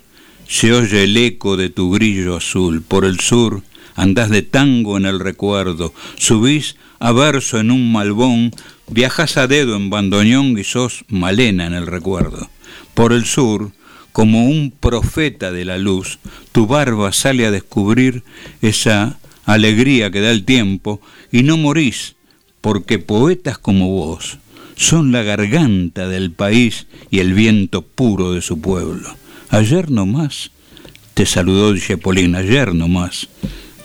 [0.48, 3.62] se oye el eco de tu grillo azul, por el sur
[3.94, 8.52] andás de tango en el recuerdo, subís a verso en un malbón,
[8.88, 12.50] viajas a dedo en bandoneón y sos malena en el recuerdo.
[12.94, 13.72] Por el sur,
[14.12, 16.18] como un profeta de la luz,
[16.52, 18.22] tu barba sale a descubrir
[18.62, 21.00] esa alegría que da el tiempo
[21.32, 22.16] y no morís,
[22.60, 24.38] porque poetas como vos
[24.76, 29.08] son la garganta del país y el viento puro de su pueblo.
[29.48, 30.50] Ayer nomás
[31.14, 33.28] te saludó Dicepolín, ayer nomás.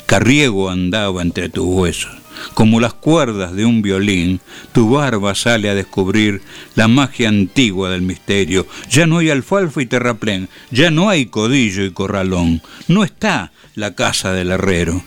[0.06, 2.12] Carriego andaba entre tus huesos.
[2.54, 4.42] Como las cuerdas de un violín,
[4.74, 6.42] tu barba sale a descubrir
[6.76, 8.68] la magia antigua del misterio.
[8.90, 13.96] Ya no hay alfalfa y terraplén, ya no hay codillo y corralón, no está la
[13.96, 15.04] casa del herrero,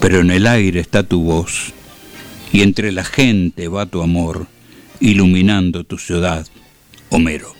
[0.00, 1.72] pero en el aire está tu voz,
[2.52, 4.46] y entre la gente va tu amor,
[5.00, 6.46] iluminando tu ciudad,
[7.10, 7.54] Homero.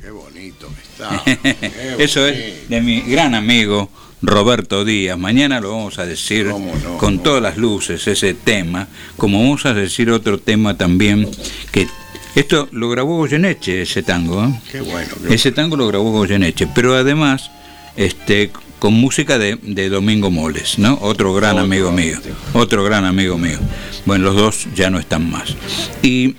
[0.00, 1.22] Qué bonito está.
[1.24, 3.90] qué Eso es de mi gran amigo
[4.22, 5.18] Roberto Díaz.
[5.18, 6.50] Mañana lo vamos a decir
[6.98, 11.28] con todas las luces ese tema, como vamos a decir otro tema también
[11.72, 11.88] que
[12.34, 14.60] esto lo grabó Goyeneche ese tango, ¿eh?
[14.70, 15.14] Qué bueno.
[15.26, 17.50] qué ese tango lo grabó Goyeneche, pero además
[17.96, 20.98] este con música de, de Domingo Moles, ¿no?
[21.02, 22.18] Otro gran Otro, amigo mío,
[22.52, 23.58] otro gran amigo mío.
[24.06, 25.54] Bueno, los dos ya no están más.
[26.02, 26.34] Y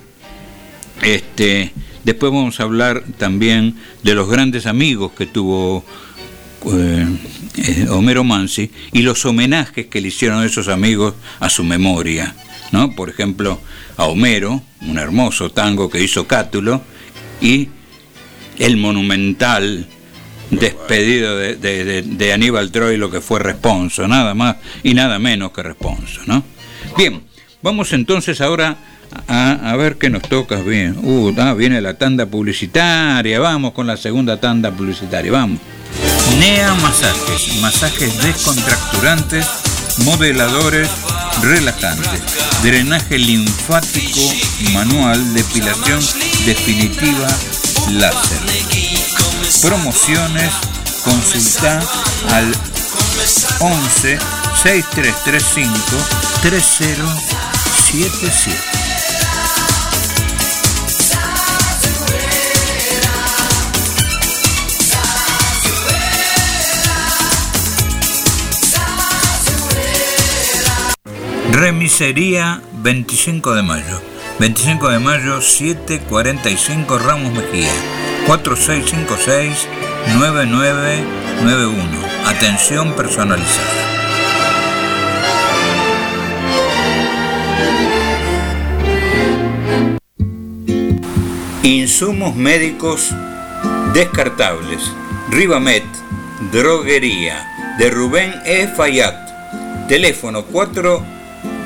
[1.04, 1.72] este,
[2.04, 5.84] después vamos a hablar también de los grandes amigos que tuvo
[6.72, 7.06] eh,
[7.56, 12.34] eh, Homero Mansi y los homenajes que le hicieron esos amigos a su memoria.
[12.72, 12.90] ¿no?
[12.94, 13.60] Por ejemplo,
[13.96, 16.82] a Homero, un hermoso tango que hizo Cátulo,
[17.40, 17.68] y
[18.58, 19.86] el monumental
[20.50, 26.20] despedido de, de- Aníbal Troilo que fue Responso, nada más y nada menos que Responso.
[26.26, 26.42] ¿no?
[26.96, 27.22] Bien,
[27.62, 28.76] vamos entonces ahora
[29.28, 30.98] a, a ver qué nos toca bien.
[31.02, 35.60] Uh, ah, viene la tanda publicitaria, vamos con la segunda tanda publicitaria, vamos.
[36.38, 39.46] NEA Masajes, masajes descontracturantes,
[39.98, 40.88] modeladores,
[41.42, 42.22] relajantes,
[42.62, 44.20] drenaje linfático
[44.72, 46.00] manual, depilación
[46.46, 47.28] definitiva,
[47.92, 48.40] láser.
[49.62, 50.50] Promociones,
[51.04, 51.80] consulta
[52.30, 52.54] al
[53.60, 54.18] 11
[54.62, 55.74] 6335
[56.42, 58.73] 3077.
[71.54, 74.02] Remisería 25 de mayo.
[74.40, 77.70] 25 de mayo 745 Ramos Mejía.
[78.26, 81.06] 4656-9991.
[82.26, 83.68] Atención personalizada.
[91.62, 93.14] Insumos médicos
[93.92, 94.82] descartables.
[95.30, 95.84] Rivamet,
[96.50, 97.46] droguería,
[97.78, 98.66] de Rubén E.
[98.66, 99.86] Fayat.
[99.86, 100.44] Teléfono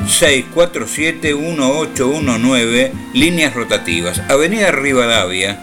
[0.06, 4.20] 4647-1819, líneas rotativas.
[4.28, 5.58] Avenida Rivadavia,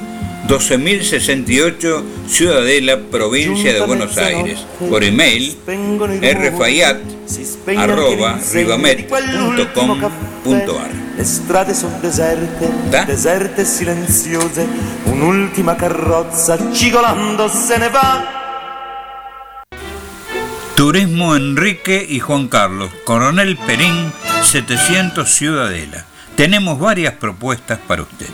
[0.47, 4.65] 12.068, Ciudadela, provincia de Buenos Aires.
[4.89, 6.97] Por email, rfayat,
[7.77, 11.05] arroba, rivamet.com.ar.
[11.17, 13.05] Le strade sono deserte, Da?
[13.05, 14.67] deserte e silenziose,
[15.05, 18.44] un'ultima carrozza cigolando se ne va.
[20.75, 24.11] Turismo Enrique y Juan Carlos, Coronel Perín,
[24.43, 26.03] 700 Ciudadela.
[26.35, 28.27] Tenemos varias propuestas para usted.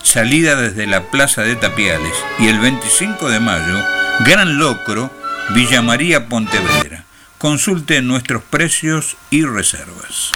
[0.02, 2.14] salida desde la Plaza de Tapiales.
[2.38, 3.84] Y el 25 de mayo,
[4.20, 5.10] Gran Locro,
[5.54, 7.04] Villa María Pontevedra.
[7.42, 10.30] Consulte nuestros precios y reservas.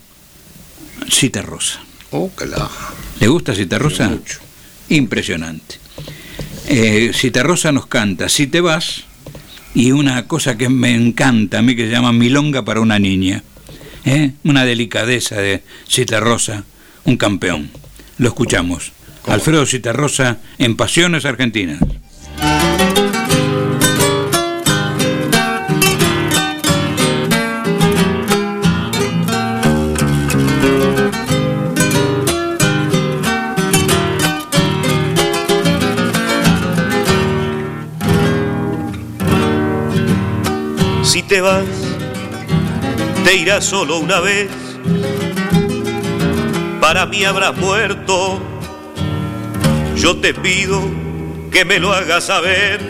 [1.09, 1.81] Cita Rosa.
[2.11, 2.71] Oh, que la-
[3.21, 4.09] ¿Le gusta Cita Rosa?
[4.09, 4.41] Mucho.
[4.89, 5.77] Impresionante.
[6.69, 9.03] Eh, Cita Rosa nos canta Si te vas
[9.75, 13.43] y una cosa que me encanta a mí que se llama Milonga para una niña.
[14.05, 14.33] ¿Eh?
[14.45, 16.65] Una delicadeza de Cita Rosa,
[17.05, 17.71] un campeón.
[18.19, 18.93] Lo escuchamos.
[19.27, 21.79] Alfredo Cita Rosa en Pasiones Argentinas.
[41.03, 41.65] Si te vas,
[43.25, 44.49] te irás solo una vez.
[46.81, 48.52] Para mí habrás muerto.
[50.03, 50.83] Yo te pido
[51.53, 52.81] que me lo hagas saber.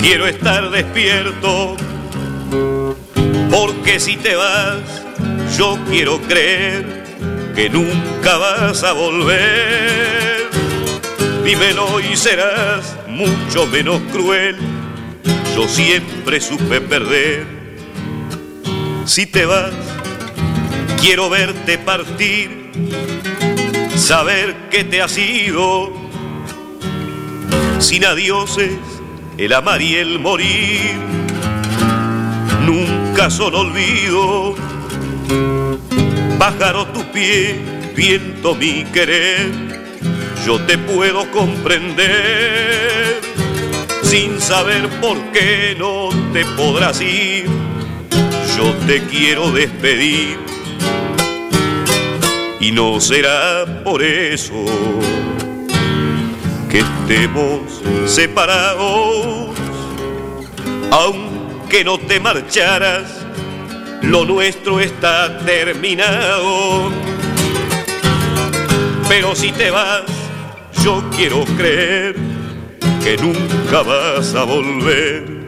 [0.00, 1.76] Quiero estar despierto.
[3.48, 4.80] Porque si te vas,
[5.56, 7.04] yo quiero creer
[7.54, 10.48] que nunca vas a volver.
[11.44, 14.56] Dímelo y serás mucho menos cruel
[15.54, 17.46] yo siempre supe perder.
[19.04, 19.72] Si te vas,
[21.00, 22.72] quiero verte partir,
[24.04, 25.90] saber que te has ido.
[27.78, 28.72] Sin adioses,
[29.38, 30.92] el amar y el morir,
[32.66, 34.56] nunca son olvido.
[36.38, 37.58] Pájaro tu pie,
[37.96, 39.50] viento mi querer,
[40.44, 43.22] yo te puedo comprender
[44.02, 47.46] sin saber por qué no te podrás ir.
[48.54, 50.53] Yo te quiero despedir
[52.64, 54.64] y no será por eso
[56.70, 57.60] que estemos
[58.06, 59.54] separados,
[60.90, 63.26] aunque no te marcharas,
[64.00, 66.90] lo nuestro está terminado.
[69.10, 70.04] Pero si te vas,
[70.82, 72.16] yo quiero creer
[73.02, 75.43] que nunca vas a volver.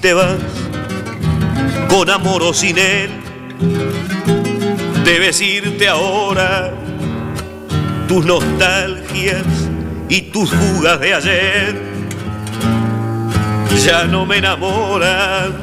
[0.00, 0.38] Te vas
[1.88, 3.10] con amor o sin él,
[5.04, 6.72] debes irte ahora.
[8.08, 9.44] Tus nostalgias
[10.08, 11.90] y tus fugas de ayer
[13.84, 15.54] ya no me enamoran.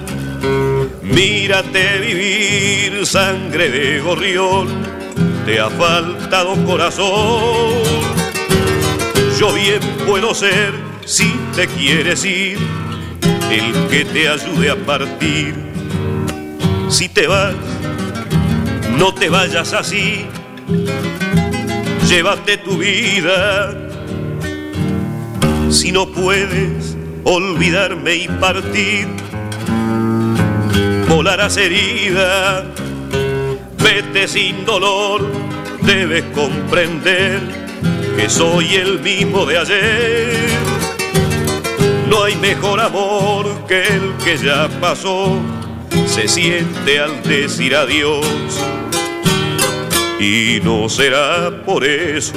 [1.01, 4.67] Mírate vivir, sangre de gorrión,
[5.45, 7.73] te ha faltado corazón.
[9.39, 10.73] Yo bien puedo ser
[11.05, 12.57] si te quieres ir,
[13.51, 15.55] el que te ayude a partir.
[16.89, 17.55] Si te vas,
[18.97, 20.25] no te vayas así,
[22.07, 23.73] llévate tu vida.
[25.69, 29.07] Si no puedes olvidarme y partir,
[31.09, 32.65] volarás herida,
[33.83, 35.27] vete sin dolor,
[35.81, 37.41] debes comprender
[38.15, 40.76] que soy el mismo de ayer.
[42.18, 45.38] No hay mejor amor que el que ya pasó,
[46.07, 48.26] se siente al decir adiós.
[50.20, 52.34] Y no será por eso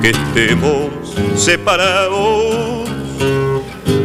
[0.00, 0.92] que estemos
[1.34, 2.88] separados,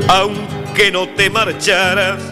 [0.07, 2.23] aunque no te marcharas,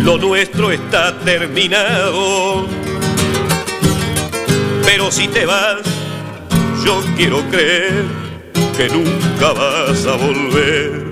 [0.00, 2.68] lo nuestro está terminado.
[4.84, 5.82] Pero si te vas,
[6.84, 8.25] yo quiero creer
[8.76, 11.06] que nunca vas a volver.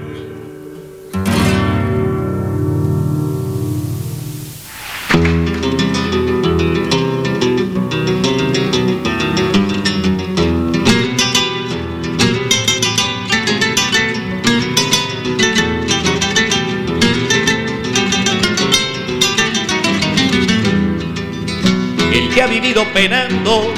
[22.13, 23.73] El que ha vivido penando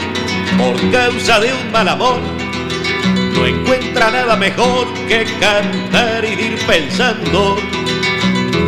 [0.58, 2.35] por causa de un mal amor,
[3.36, 7.56] no encuentra nada mejor que cantar y ir pensando.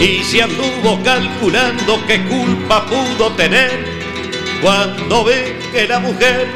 [0.00, 3.84] Y si anduvo calculando qué culpa pudo tener,
[4.62, 6.46] cuando ve que la mujer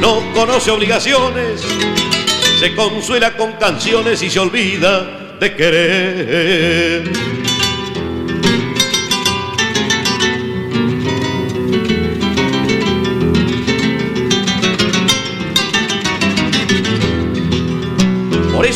[0.00, 1.62] no conoce obligaciones,
[2.58, 7.39] se consuela con canciones y se olvida de querer.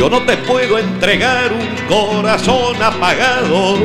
[0.00, 3.76] Yo no te puedo entregar un corazón apagado.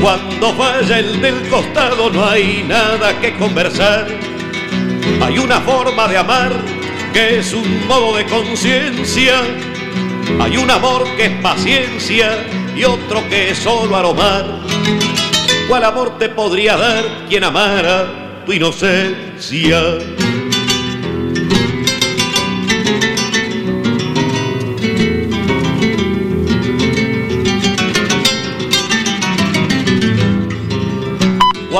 [0.00, 4.06] Cuando falla el del costado no hay nada que conversar.
[5.20, 6.52] Hay una forma de amar
[7.12, 9.42] que es un modo de conciencia.
[10.40, 12.42] Hay un amor que es paciencia
[12.74, 14.46] y otro que es solo aromar.
[15.68, 19.98] ¿Cuál amor te podría dar quien amara tu inocencia?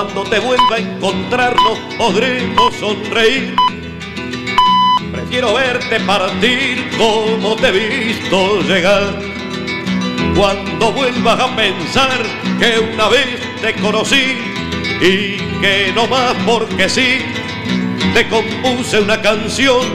[0.02, 3.54] Cuando te vuelva a encontrarnos podremos sonreír.
[5.12, 9.12] Prefiero verte partir como te he visto llegar.
[10.34, 12.18] Cuando vuelvas a pensar
[12.58, 13.26] que una vez
[13.60, 14.38] te conocí
[15.02, 17.18] y que no más porque sí,
[18.14, 19.86] te compuse una canción,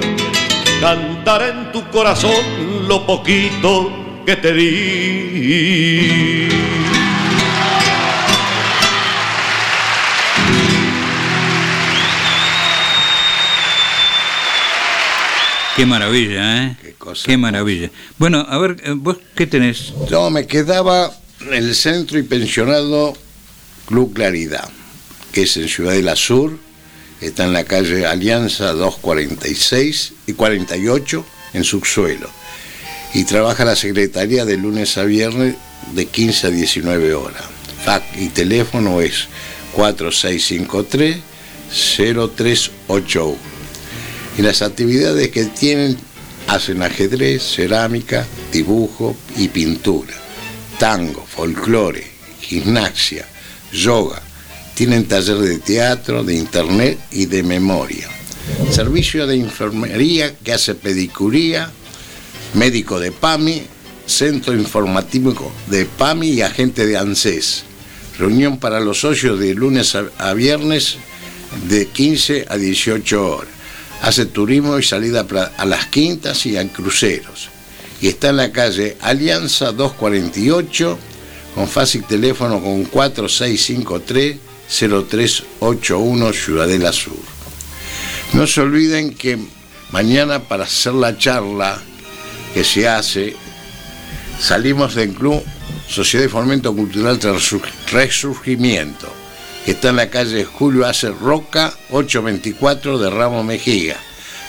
[0.82, 2.46] cantará en tu corazón
[2.88, 3.92] lo poquito
[4.24, 6.06] que te di.
[15.76, 16.78] Qué maravilla, ¿eh?
[16.82, 17.92] Qué cosa Qué maravilla.
[18.18, 19.94] Bueno, a ver, eh, ¿vos qué tenés?
[20.10, 21.12] Yo me quedaba
[21.42, 23.14] en el centro y pensionado
[23.86, 24.70] Club Claridad,
[25.34, 26.58] que es en Ciudadela Sur,
[27.20, 32.30] está en la calle Alianza 246 y 48 en subsuelo.
[33.14, 35.56] Y trabaja la secretaría de lunes a viernes
[35.94, 37.44] de 15 a 19 horas.
[37.84, 39.28] Fac y teléfono es
[39.74, 41.18] 4653
[41.70, 43.55] 0381.
[44.38, 45.98] Y las actividades que tienen
[46.48, 50.14] hacen ajedrez, cerámica, dibujo y pintura,
[50.78, 52.06] tango, folclore,
[52.42, 53.26] gimnasia,
[53.72, 54.22] yoga.
[54.76, 58.10] Tienen taller de teatro, de internet y de memoria.
[58.72, 61.72] Servicio de enfermería que hace pedicuría,
[62.54, 63.64] médico de PAMI,
[64.06, 67.64] centro informativo de PAMI y agente de ANSES.
[68.18, 70.98] Reunión para los socios de lunes a, viernes
[71.68, 73.55] de 15 a 18 horas.
[74.02, 75.26] Hace turismo y salida
[75.58, 77.50] a las quintas y a cruceros.
[78.02, 80.98] Y está en la calle Alianza 248
[81.56, 84.38] con fácil teléfono con 4653
[84.68, 87.14] 0381 Ciudadela Sur.
[88.34, 89.38] No se olviden que
[89.92, 91.82] mañana para hacer la charla
[92.54, 93.36] que se hace,
[94.40, 95.42] salimos del club
[95.88, 99.12] Sociedad de Fomento Cultural Resur- Resurgimiento,
[99.66, 103.98] que está en la calle Julio Ace Roca, 824 de Ramos Mejía.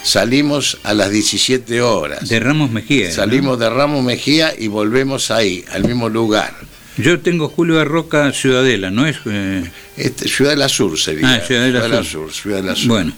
[0.03, 2.29] Salimos a las 17 horas.
[2.29, 3.09] De Ramos Mejía.
[3.09, 3.15] ¿no?
[3.15, 6.55] Salimos de Ramos Mejía y volvemos ahí, al mismo lugar.
[6.99, 9.17] Yo tengo Julio Arroca Ciudadela, ¿no es?
[9.27, 11.35] eh, Este, Ciudad de la Sur sería.
[11.35, 12.05] Ah, Ciudad de la Sur.
[12.05, 12.33] Sur.
[12.33, 12.89] Ciudad de la Sur.
[12.89, 13.13] Bueno,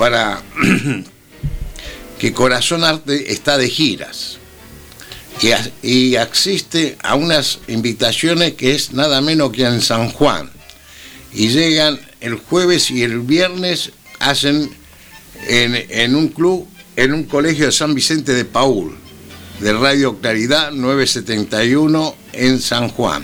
[0.00, 0.40] para
[2.18, 4.38] que Corazón Arte está de giras
[5.42, 10.50] y, as- y asiste a unas invitaciones que es nada menos que en San Juan.
[11.34, 14.70] Y llegan el jueves y el viernes, hacen
[15.46, 18.96] en, en un club, en un colegio de San Vicente de Paul,
[19.60, 23.22] de Radio Claridad 971 en San Juan.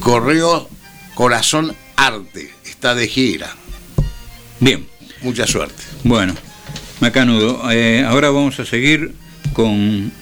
[0.00, 0.68] Correo
[1.14, 3.56] Corazón Arte está de gira.
[4.60, 4.86] Bien,
[5.24, 5.82] Mucha suerte.
[6.04, 6.34] bueno,
[7.00, 9.14] Macanudo, eh, ahora vamos a seguir
[9.54, 10.12] con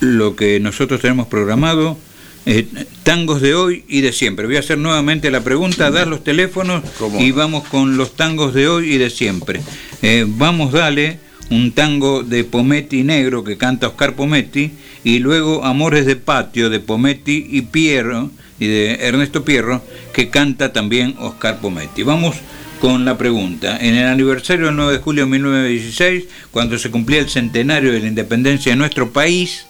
[0.00, 1.96] lo que nosotros tenemos programado,
[2.44, 2.68] eh,
[3.02, 4.46] tangos de hoy y de siempre.
[4.46, 7.18] Voy a hacer nuevamente la pregunta, dar los teléfonos ¿Cómo?
[7.18, 9.62] y vamos con los tangos de hoy y de siempre.
[10.02, 11.18] Eh, vamos, dale,
[11.50, 14.72] un tango de Pometti Negro que canta Oscar Pometti
[15.02, 18.30] y luego Amores de Patio de Pometti y Pierro
[18.60, 19.82] y de Ernesto Pierro
[20.12, 22.02] que canta también Oscar Pometti.
[22.02, 22.36] Vamos
[22.80, 23.78] con la pregunta.
[23.80, 28.00] En el aniversario del 9 de julio de 1916, cuando se cumplía el centenario de
[28.00, 29.66] la independencia de nuestro país,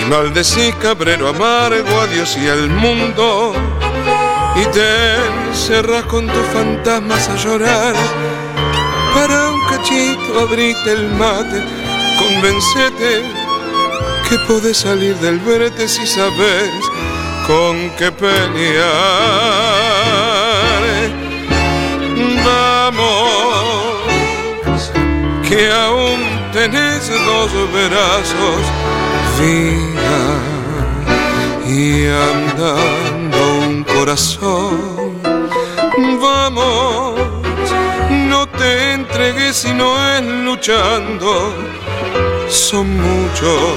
[0.00, 3.54] Y maldecís cabrero amargo a Dios y al mundo
[4.56, 5.16] y te
[5.48, 7.94] encerrás con tus fantasmas a llorar.
[9.14, 11.62] Para un cachito abrite el mate,
[12.18, 13.22] convencete
[14.28, 16.70] que podés salir del brete si sabes
[17.46, 18.86] con qué pelear.
[25.48, 26.20] Que aún
[26.52, 28.60] tenés dos brazos,
[29.38, 30.20] vida
[31.68, 35.20] y andando un corazón.
[36.20, 37.20] Vamos,
[38.10, 41.54] no te entregues si no es luchando.
[42.48, 43.76] Son muchos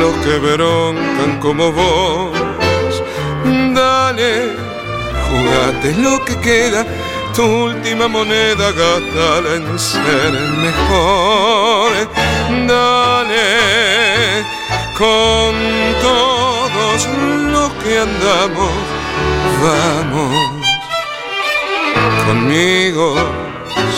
[0.00, 2.32] los que broncan como vos.
[3.74, 4.52] Dale,
[5.28, 6.86] jugate lo que queda.
[7.34, 11.90] Tu última moneda, gastala en ser el mejor.
[12.68, 14.44] Dale,
[14.96, 15.54] con
[16.00, 17.08] todos
[17.52, 18.72] los que andamos,
[19.64, 20.64] vamos.
[22.26, 23.16] Conmigo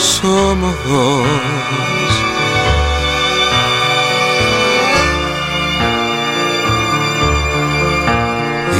[0.01, 1.27] somos dos.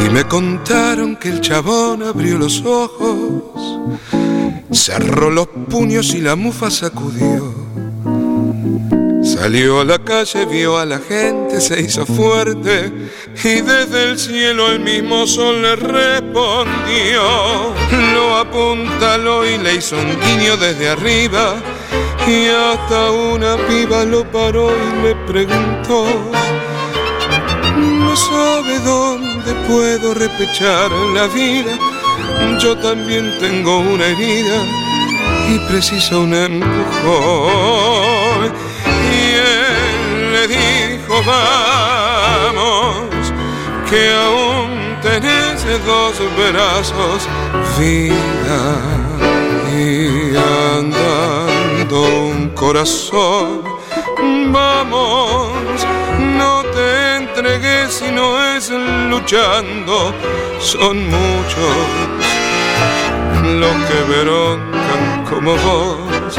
[0.05, 3.43] Y me contaron que el chabón abrió los ojos,
[4.77, 7.55] cerró los puños y la mufa sacudió.
[9.25, 12.93] Salió a la calle, vio a la gente, se hizo fuerte
[13.43, 17.75] y desde el cielo el mismo sol le respondió.
[18.15, 21.57] Lo apuntaló y le hizo un guiño desde arriba
[22.27, 26.07] y hasta una piba lo paró y le preguntó.
[27.77, 31.79] No sabe dónde puedo repechar la vida,
[32.59, 34.59] yo también tengo una herida
[35.49, 37.63] y preciso un empujón.
[39.13, 42.95] Y él le dijo, vamos,
[43.89, 47.29] que aún tenés dos brazos,
[47.79, 48.63] vida,
[49.77, 50.37] y
[50.77, 53.63] andando un corazón.
[54.53, 55.87] Vamos,
[56.39, 60.13] no te entregues si no es luchando,
[60.61, 62.16] son muchos
[63.47, 66.35] los que broncan como vos.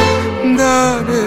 [0.57, 1.23] Dale,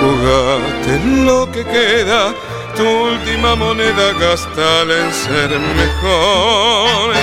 [0.00, 0.92] jugate
[1.24, 2.34] lo que queda,
[2.76, 7.14] tu última moneda gastala en ser mejor.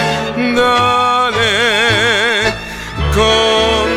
[0.55, 1.53] Dale,
[3.13, 3.87] con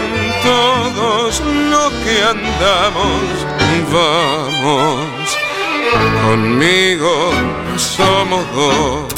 [0.43, 1.41] todos
[1.71, 3.23] los que andamos,
[3.93, 5.07] vamos.
[6.25, 7.33] Conmigo
[7.77, 9.12] somos dos.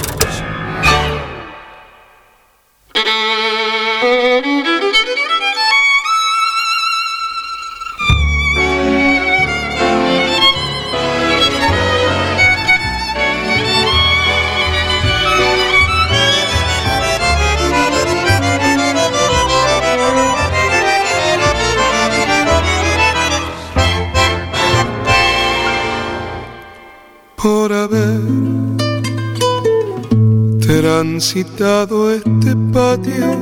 [31.25, 33.41] Transitado este patio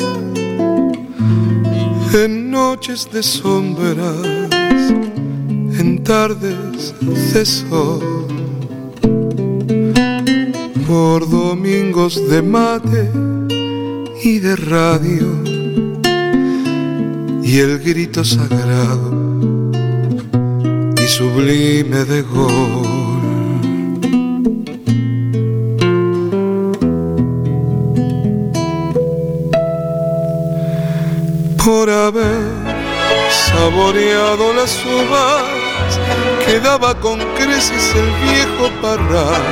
[2.14, 4.24] en noches de sombras,
[5.80, 6.95] en tardes
[7.35, 8.28] de sol,
[10.87, 13.11] por domingos de mate
[14.22, 15.26] y de radio,
[17.43, 19.72] y el grito sagrado
[21.03, 22.91] y sublime de gol.
[31.65, 32.43] Por haber
[33.31, 35.45] saboreado las uvas
[36.45, 39.43] que daba con creces el viejo parral,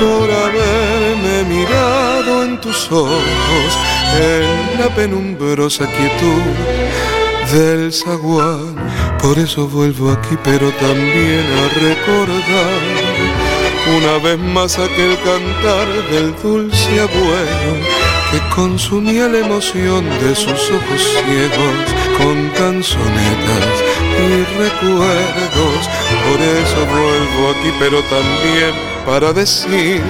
[0.00, 3.78] por haberme mirado en tus ojos
[4.18, 8.74] en la penumbrosa quietud del zaguán.
[9.20, 13.43] Por eso vuelvo aquí, pero también a recordar
[13.86, 17.86] una vez más aquel cantar del dulce abuelo
[18.30, 21.84] que consumía la emoción de sus ojos ciegos
[22.16, 23.84] con canzonetas
[24.18, 25.88] y recuerdos.
[26.24, 28.74] Por eso vuelvo aquí, pero también
[29.04, 30.00] para decir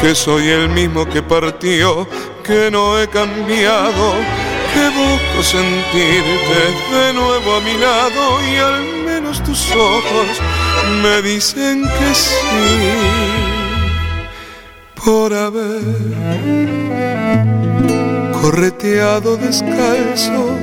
[0.00, 2.06] que soy el mismo que partió,
[2.44, 4.14] que no he cambiado,
[4.74, 8.97] que busco sentirte de nuevo a mi lado y al
[9.36, 10.40] tus ojos
[11.02, 13.68] me dicen que sí
[15.04, 15.82] por haber
[18.40, 20.56] correteado descalzo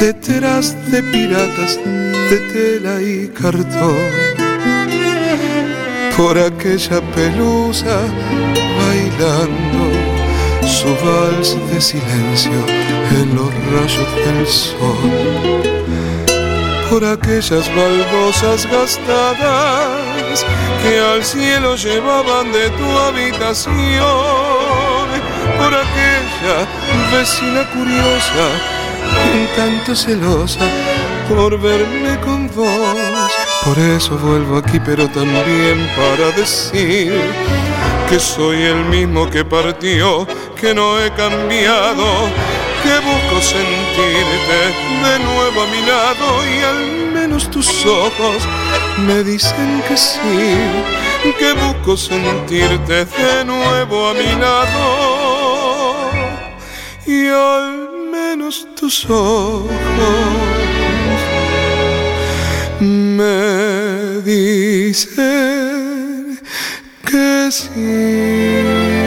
[0.00, 1.80] detrás de piratas
[2.30, 3.96] de tela y cartón,
[6.14, 8.00] por aquella pelusa
[8.78, 9.84] bailando
[10.66, 12.60] su vals de silencio
[13.18, 15.66] en los rayos del sol,
[17.12, 20.44] aquellas baldosas gastadas
[20.82, 23.74] que al cielo llevaban de tu habitación,
[25.58, 26.66] por aquella
[27.12, 28.46] vecina curiosa,
[29.34, 30.66] un tanto celosa
[31.28, 33.32] por verme con vos.
[33.64, 37.20] Por eso vuelvo aquí, pero también para decir
[38.08, 40.26] que soy el mismo que partió,
[40.60, 42.28] que no he cambiado,
[42.86, 44.58] que busco sentirte
[45.06, 46.82] de nuevo a mi lado y al
[47.12, 48.40] menos tus ojos
[49.06, 50.54] me dicen que sí,
[51.40, 54.84] que busco sentirte de nuevo a mi lado
[57.06, 59.68] y al menos tus ojos
[62.80, 65.26] me dicen
[67.04, 69.05] que sí.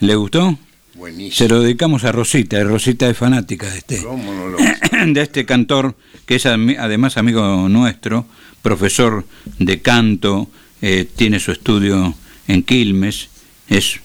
[0.00, 0.58] ¿Le gustó?
[0.94, 1.36] Buenísimo.
[1.36, 4.58] Se lo dedicamos a Rosita, Rosita es fanática de este, ¿Cómo no lo
[5.06, 8.26] de este cantor, que es además amigo nuestro,
[8.62, 9.24] profesor
[9.58, 10.50] de canto,
[10.82, 12.14] eh, tiene su estudio
[12.48, 13.28] en Quilmes,
[13.68, 14.00] es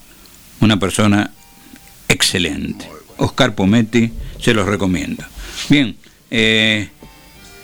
[0.61, 1.31] una persona
[2.07, 2.89] excelente.
[3.17, 5.23] Oscar Pometti, se los recomiendo.
[5.69, 5.95] Bien,
[6.31, 6.89] eh,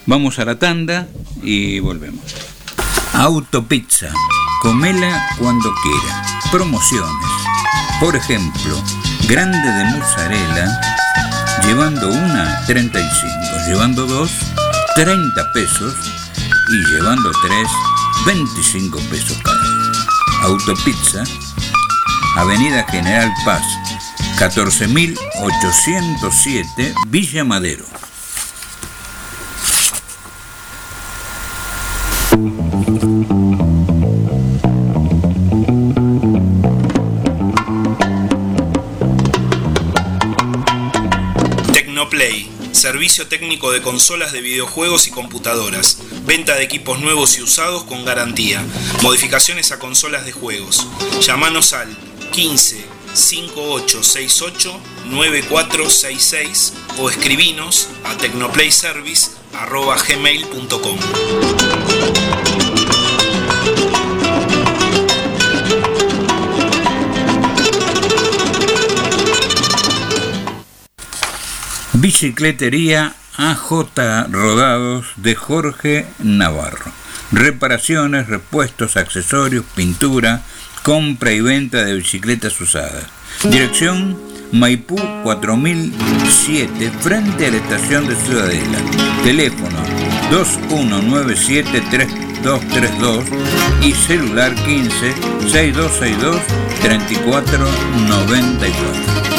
[0.06, 1.08] vamos a la tanda
[1.44, 2.24] y volvemos.
[3.14, 4.14] Autopizza,
[4.62, 6.24] comela cuando quiera.
[6.52, 7.61] Promociones.
[8.02, 8.84] Por ejemplo,
[9.30, 10.82] grande de mozzarella,
[11.68, 12.98] llevando una 35,
[13.68, 14.32] llevando dos
[14.95, 15.94] 30 pesos
[16.72, 17.68] y llevando tres
[18.26, 19.61] 25 pesos cada.
[20.45, 21.23] Autopizza,
[22.38, 23.61] Avenida General Paz,
[24.40, 27.86] 14807, Villa Madero.
[42.12, 47.86] Tecnoplay, servicio técnico de consolas de videojuegos y computadoras, venta de equipos nuevos y usados
[47.86, 48.62] con garantía,
[49.02, 50.86] modificaciones a consolas de juegos.
[51.22, 51.88] Llámanos al
[52.34, 52.84] 15
[53.14, 61.00] 5868 9466 o escribinos a tecnoplayservice@gmail.com.
[72.02, 76.91] Bicicletería AJ Rodados de Jorge Navarro.
[77.32, 80.41] Reparaciones, repuestos, accesorios, pintura,
[80.82, 83.06] compra y venta de bicicletas usadas.
[83.44, 84.18] Dirección
[84.52, 88.80] Maipú 4007 frente a la estación de Ciudadela.
[89.23, 89.78] Teléfono
[90.32, 93.26] 2197-3232
[93.84, 95.14] y celular 15
[95.52, 96.41] 6262
[96.82, 99.31] 3494.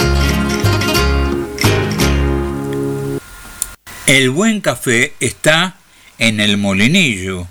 [4.12, 5.76] El buen café está
[6.18, 7.48] en el Molinillo,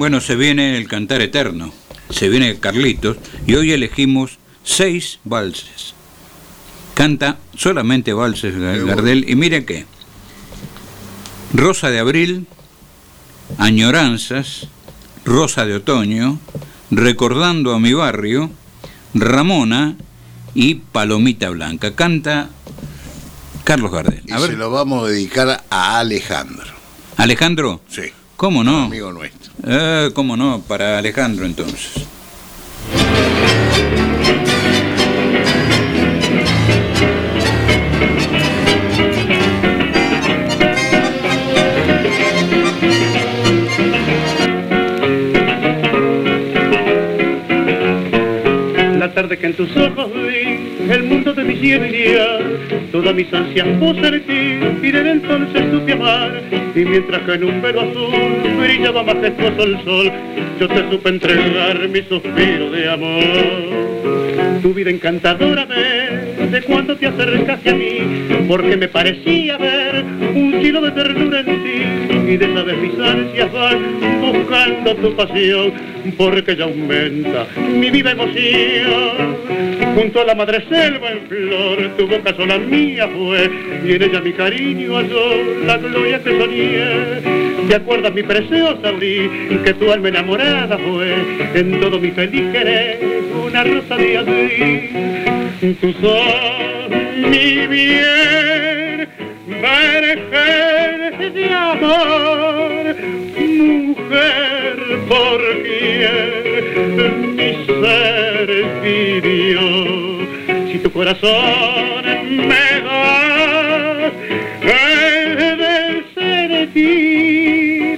[0.00, 1.74] Bueno, se viene el cantar eterno,
[2.08, 5.92] se viene Carlitos y hoy elegimos seis valses.
[6.94, 9.84] Canta solamente valses Ga- Gardel y mire que
[11.52, 12.46] Rosa de Abril,
[13.58, 14.68] Añoranzas,
[15.26, 16.38] Rosa de Otoño,
[16.90, 18.50] Recordando a mi barrio,
[19.12, 19.96] Ramona
[20.54, 21.94] y Palomita Blanca.
[21.94, 22.48] Canta
[23.64, 24.22] Carlos Gardel.
[24.26, 26.72] Y se lo vamos a dedicar a Alejandro.
[27.18, 28.04] Alejandro, Sí,
[28.36, 28.84] ¿cómo no?
[28.84, 29.39] amigo nuestro.
[29.66, 32.06] Eh, cómo no, para Alejandro entonces.
[48.98, 50.39] La tarde que en tus ojos vi
[50.90, 52.38] el mundo de mi ciencia,
[52.90, 56.42] todas mis ansias por ti, y desde entonces supe amar,
[56.74, 60.12] y mientras que en un velo azul brillaba majestuoso el sol,
[60.58, 64.60] yo te supe entregar mi suspiro de amor.
[64.62, 67.98] Tu vida encantadora de cuando te acercaste a mí,
[68.48, 70.04] porque me parecía ver
[70.34, 75.14] un cielo de ternura en ti, y de esa vez mis ansias van buscando tu
[75.14, 75.72] pasión,
[76.16, 79.79] porque ya aumenta mi viva emoción.
[79.94, 83.50] Junto a la madre selva en flor, tu boca sola mía fue,
[83.84, 87.68] y en ella mi cariño halló la gloria que soñé.
[87.68, 89.60] ¿Te acuerdas mi preciosa Abril?
[89.64, 91.14] Que tu alma enamorada fue
[91.54, 93.00] en todo mi feliz querer
[93.46, 95.76] una rosa de abril.
[95.80, 99.08] Tu son mi bien,
[99.46, 102.96] virgen de amor,
[103.38, 104.49] mujer
[105.10, 108.48] por quien mi ser
[108.80, 109.60] vivió.
[110.70, 112.04] Si tu corazón
[112.46, 114.12] me da
[114.62, 117.96] el sentir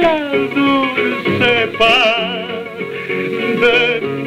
[0.00, 0.16] la
[0.54, 2.46] dulce paz
[3.62, 3.78] de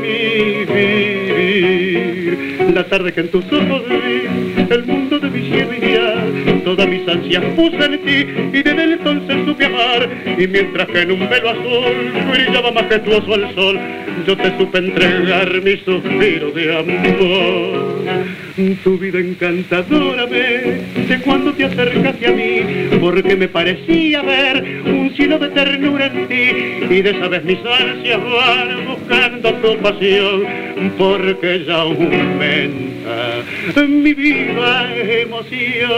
[0.02, 0.26] mi
[0.74, 2.34] vivir.
[2.74, 4.51] La tarde que en tus ojos vi
[7.22, 10.10] ansias puse en ti y desde entonces supe amar.
[10.38, 13.80] Y mientras que en un velo azul brillaba majestuoso el sol,
[14.26, 17.91] yo te supe entregar mi suspiro de amor.
[18.56, 22.62] Tu vida encantadora ve de cuando te acercaste a mí,
[23.00, 27.60] porque me parecía ver un cielo de ternura en ti y de esa vez mis
[27.60, 30.44] ansias van buscando tu pasión,
[30.98, 33.44] porque ya aumenta
[33.88, 35.92] mi viva emoción.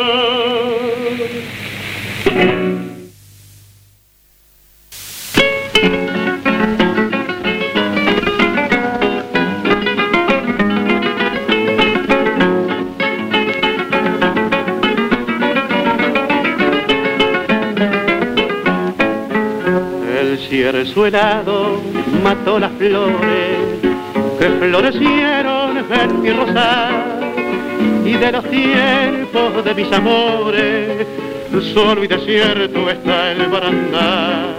[20.74, 21.80] Cierzo helado
[22.24, 23.60] mató las flores
[24.40, 31.08] que florecieron en mi rosal y de los tiempos de mis amores
[31.76, 34.56] solo y desierto está el barandal.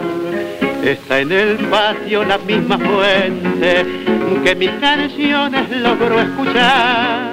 [0.84, 3.84] Está en el patio la misma fuente
[4.44, 7.32] que mis canciones logró escuchar.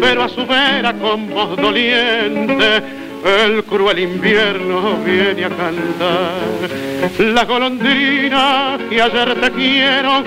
[0.00, 2.82] Pero a su vera con voz doliente
[3.24, 6.70] el cruel invierno viene a cantar.
[7.18, 10.22] La golondrina que ayer te quiero,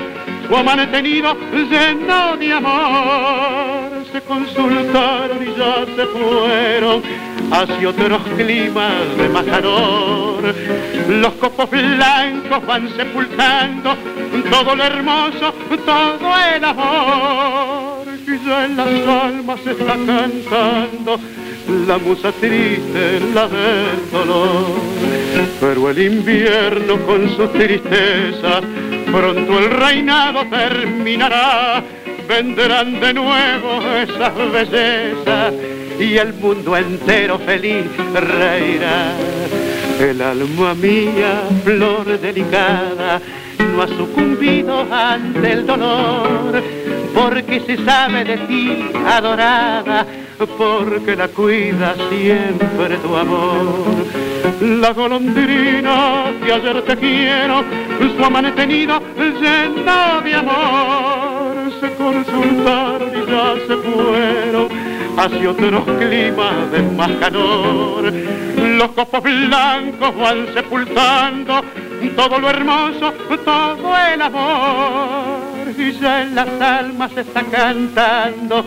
[0.48, 4.06] su amanecido lleno de amor.
[4.12, 7.02] Se consultaron y ya se fueron
[7.52, 10.56] hacia otros climas de más calor.
[11.10, 13.96] Los copos blancos van sepultando
[14.50, 15.54] todo lo hermoso,
[15.86, 18.08] todo el amor.
[18.28, 21.20] Y ya en las almas está cantando
[21.88, 24.66] la musa triste, la del dolor.
[25.60, 28.62] Pero el invierno con su tristeza,
[29.12, 31.84] pronto el reinado terminará.
[32.28, 35.54] Vendrán de nuevo esas bellezas
[36.00, 39.14] y el mundo entero feliz reirá.
[40.00, 43.22] El alma mía, flor delicada,
[43.74, 46.62] no ha sucumbido ante el dolor,
[47.14, 50.06] porque se sabe de ti, adorada,
[50.58, 54.06] porque la cuida siempre tu amor.
[54.62, 57.64] La golondrina que ayer te quiero,
[58.16, 64.68] su amanecido lleno de amor, se consultaron y ya se fueron
[65.18, 68.14] hacia otros climas de más calor.
[68.78, 71.62] Los copos blancos van sepultando
[72.10, 73.14] todo lo hermoso,
[73.44, 75.74] todo el amor.
[75.78, 78.66] Y ya en las almas está cantando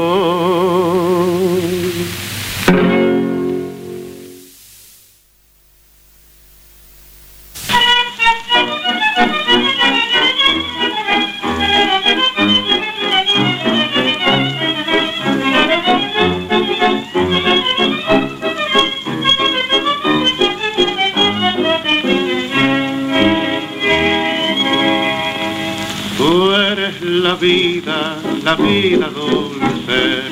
[27.30, 30.22] La vida, la vida dulce,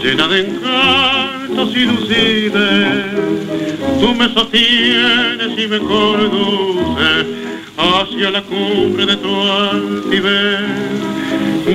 [0.00, 3.04] llena de encantos y lucides.
[4.00, 7.26] Tú me sostienes y me conduces
[7.76, 10.60] hacia la cumbre de tu altivez.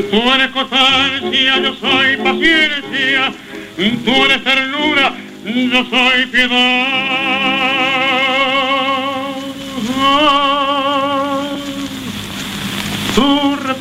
[0.09, 3.33] Tú eres constancia, yo soy paciencia.
[3.75, 7.81] Tú eres ternura, yo soy piedad.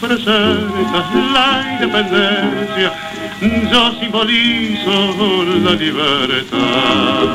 [0.00, 2.92] Tú representas la independencia,
[3.70, 7.26] yo simbolizo la libertad.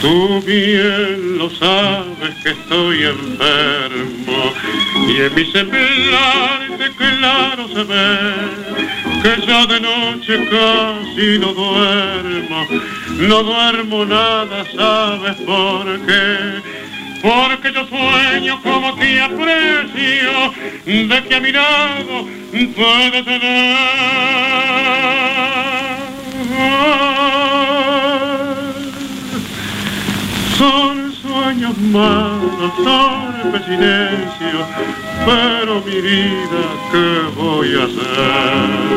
[0.00, 4.13] Tú bien lo sabes que estoy enfermo
[5.14, 8.04] y en mi semblante claro se ve
[9.22, 12.66] que ya de noche casi no duermo,
[13.18, 16.60] no duermo nada, ¿sabes por qué?
[17.22, 20.52] Porque yo sueño como te aprecio,
[20.84, 22.26] de que a mi lado
[22.74, 23.76] puedes tener.
[30.58, 31.03] Son
[31.34, 34.58] sueños malos, torpe silencio,
[35.26, 36.62] pero mi vida,
[36.92, 37.06] ¿qué
[37.36, 38.94] voy a hacer?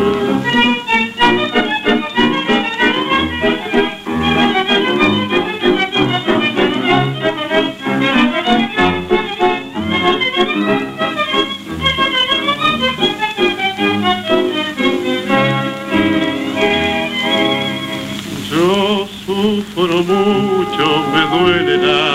[18.52, 22.07] Yo sufro mucho, me duele el alma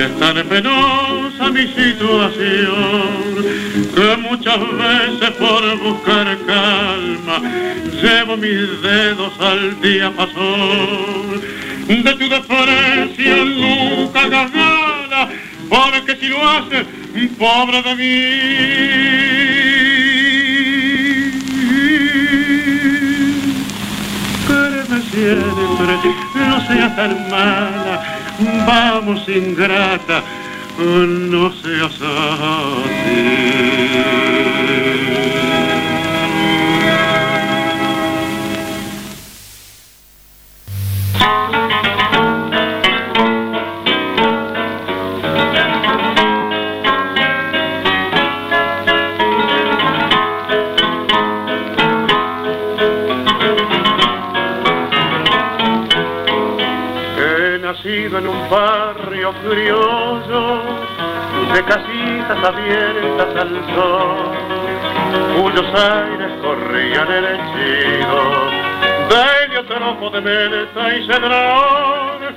[0.00, 3.34] es tan penosa mi situación
[3.94, 7.42] que muchas veces por buscar calma
[8.00, 11.40] llevo mis dedos al diapasón.
[11.86, 15.28] De tu desprecio nunca hagas nada
[15.68, 16.86] porque si lo haces
[17.38, 18.20] pobre de mí.
[24.46, 25.92] Quéreme siempre,
[26.34, 28.19] no seas tan mala,
[28.66, 30.22] vamos ingrata,
[30.78, 32.00] no seas
[34.82, 35.39] He
[58.20, 60.62] en un barrio criollo
[61.54, 64.36] de casitas abiertas al sol,
[65.36, 68.52] cuyos aires corrían henchidos
[69.08, 72.36] de heliotropo de menta y cedrón,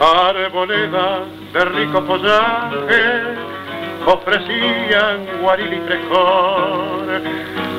[0.00, 3.50] arboledas de rico follaje
[4.06, 7.22] ofrecían guaril y frescor.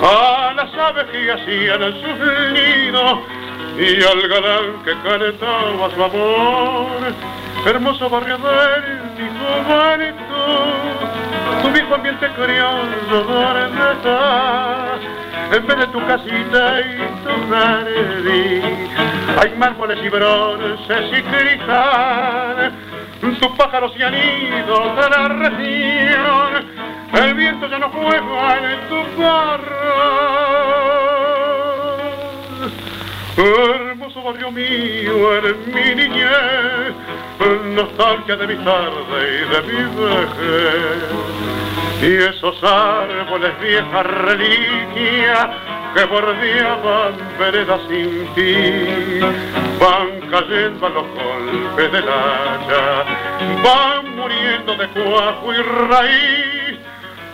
[0.04, 3.20] A las aves que hacían sus nidos
[3.82, 7.14] y al galán que cantaba su amor.
[7.66, 9.02] Hermoso barrio del
[9.40, 10.74] juventud,
[11.64, 13.22] tu viejo ambiente criollo
[13.92, 15.00] está,
[15.52, 18.90] en vez de tu casita y tu jardín,
[19.40, 22.72] hay mármoles y bronces y cristal,
[23.20, 26.66] tus pájaros y anidos de la región,
[27.14, 30.62] el viento ya no juega en tu barro.
[33.38, 36.94] Hermoso barrio mío, eres mi niñez,
[37.74, 41.02] nostalgia de mi tarde y de mi vejez.
[42.02, 45.48] Y esos árboles viejas reliquias
[45.94, 49.22] que bordeaban veredas sin fin,
[49.80, 53.06] van cayendo a los golpes del hacha,
[53.64, 56.80] van muriendo de cuajo y raíz,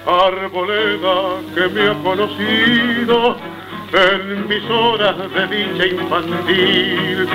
[0.05, 3.56] arboleda que me ha conocido
[3.93, 7.27] en mis horas de dicha infantil.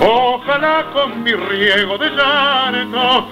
[0.00, 3.28] Ojalá con mi riego de llanto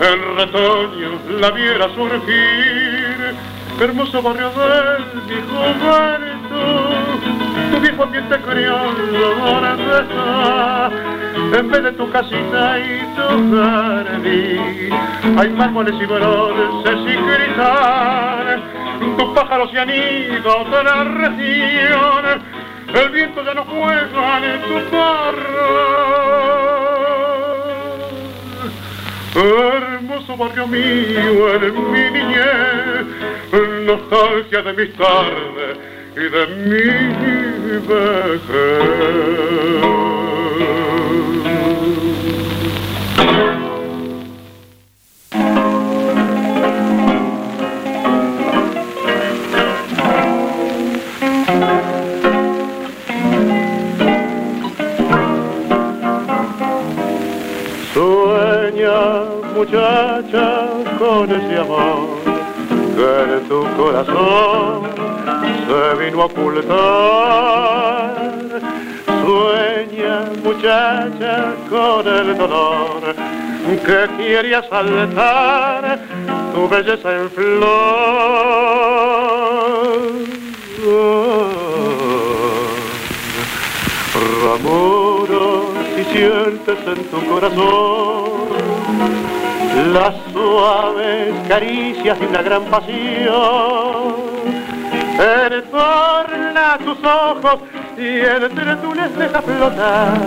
[0.00, 3.34] el retoño la viera surgir.
[3.80, 6.32] Hermoso barrio de mi juventud,
[7.38, 7.41] tu
[7.82, 10.90] viejo ambiente donde está,
[11.58, 14.92] en vez de tu casita y tu jardín,
[15.36, 18.62] hay mármoles y bronces y cristal,
[19.18, 22.42] tus pájaros y anidos de la región,
[22.94, 26.02] el viento ya no juega en tu barro.
[29.34, 33.06] Hermoso barrio mío, eres mi niñez,
[33.86, 39.12] nostalgia de mis tardes y de mi vejez.
[57.94, 59.24] Sueña,
[59.54, 60.68] muchacha,
[60.98, 62.08] con ese amor
[62.96, 65.11] que en tu corazón
[65.66, 66.72] se vino a ocultar.
[69.24, 73.14] Sueña, muchacha, con el dolor
[73.86, 76.00] que quiere asaltar
[76.54, 78.62] tu belleza en flor.
[84.44, 88.42] Ramuro, si sientes en tu corazón
[89.92, 94.14] las suaves caricias de una gran pasión,
[95.18, 97.60] entorna tus ojos
[97.96, 100.18] y entre tú les deja flotar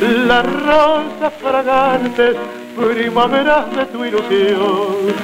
[0.00, 2.36] las rosas fragantes,
[2.76, 5.14] primaveras de tu ilusión.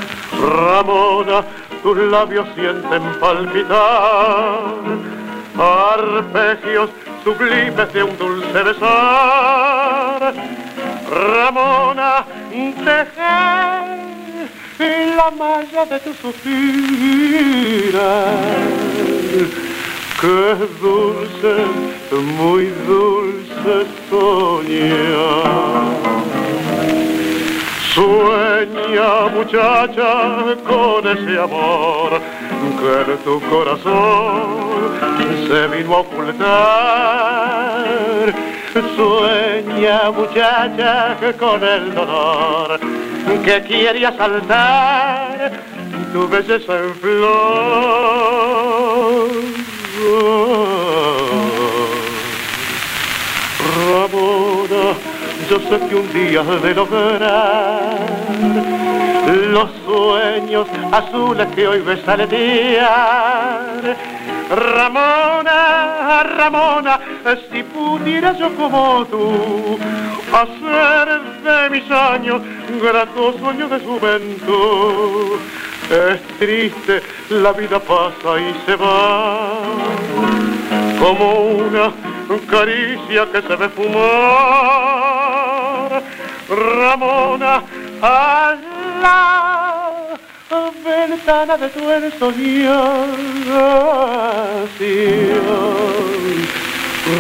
[0.41, 1.45] Ramona,
[1.83, 5.19] tus labios sienten palpitar
[5.59, 6.91] arpegios
[7.25, 10.35] sublimes de un dulce besar.
[11.11, 12.75] Ramona, en
[14.87, 16.51] la malla de tu suspira.
[20.21, 21.55] Que dulce,
[22.39, 25.49] muy dulce soñar.
[27.95, 30.13] Sueña muchacha
[30.67, 32.11] con ese amor
[32.79, 34.89] que en tu corazón
[35.49, 37.09] se vino a ocultar.
[38.97, 42.79] Sueña muchacha con el dolor
[43.45, 45.53] que quería saltar
[46.13, 47.39] tu belleza en flor.
[53.91, 54.87] Ramona,
[55.49, 57.99] yo sé que un día de lograr
[59.51, 63.97] los sueños azules que hoy ves aletear.
[64.51, 67.01] Ramona, Ramona,
[67.51, 69.79] si pudiera yo como tú
[70.33, 72.43] hacer de mis años
[72.83, 75.39] grato sueño de juventud.
[75.91, 80.48] Es triste, la vida pasa y se va
[80.99, 81.93] como una
[82.51, 84.03] caricia que se ve fumar.
[86.49, 87.63] Ramona,
[88.03, 88.55] a
[89.03, 89.89] la
[90.85, 92.99] ventana de tu ensoñación.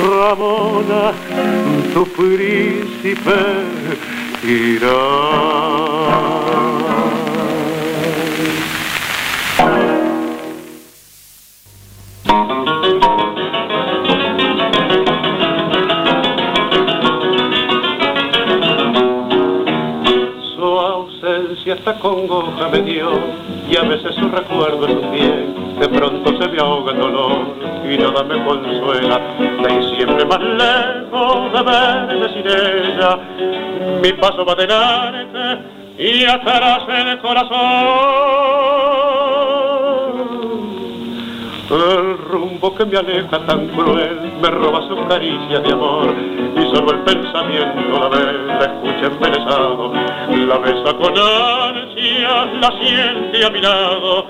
[0.02, 1.12] Ramona,
[1.94, 3.40] tu príncipe
[4.44, 5.68] irá.
[12.82, 13.17] Su
[21.68, 23.10] ausencia hasta congoja me dio
[23.68, 27.38] y a veces su recuerdo es un bien, de pronto se me ahoga el dolor
[27.84, 29.20] y nada me consuela,
[29.68, 33.18] y siempre más lejos de verme sin ella,
[34.02, 35.58] mi paso va delante
[35.98, 37.58] y atrás el corazón.
[41.70, 46.14] El rumbo que me aleja tan cruel me roba su caricia de amor
[46.56, 53.44] y solo el pensamiento la ve, la escucha embelesado, la besa con ansia, la siente
[53.44, 54.26] a mi lado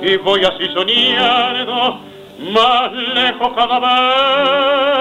[0.00, 1.98] y voy así soñando
[2.52, 4.96] más lejos cada vez.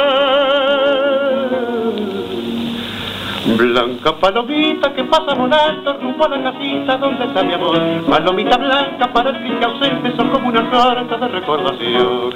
[3.57, 7.80] Blanca palomita que pasa volando rumbo a la casita donde está mi amor.
[8.10, 12.34] Palomita blanca para el triste ausente son como una carta de recordación.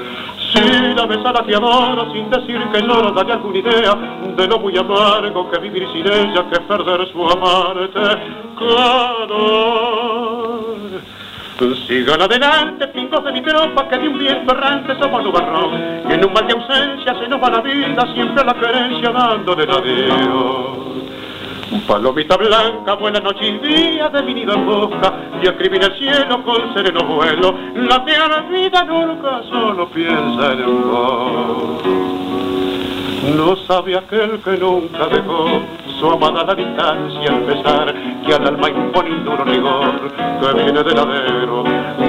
[0.53, 0.59] Si
[0.95, 3.95] la besa la te adoro sin decir que no daría alguna idea
[4.35, 7.99] de lo muy amargo que vivir sin ella, que perder su amarte
[8.57, 9.89] calor.
[11.59, 16.05] Sigan adelante, pingos de mi tropa, que de un viento errante somos nubarrón.
[16.09, 19.63] Y en un mal de ausencia se nos va la vida, siempre la querencia dándole
[19.63, 20.89] el adiós.
[21.85, 25.13] Palomita blanca, buena noche y día de mi nido en busca
[25.43, 27.53] y escribir el cielo con sereno vuelo.
[27.75, 32.28] La tierra vida nunca solo piensa en vos.
[33.23, 35.61] No sabe aquel que nunca dejó
[35.99, 37.93] su amada la distancia al pesar
[38.25, 41.65] que al alma impone un duro rigor que viene del ladero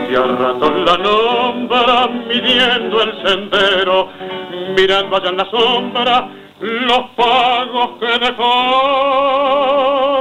[0.08, 4.08] que a rato la nombra midiendo el sendero
[4.76, 6.28] mirando allá en la sombra
[6.60, 10.19] los pagos que dejó.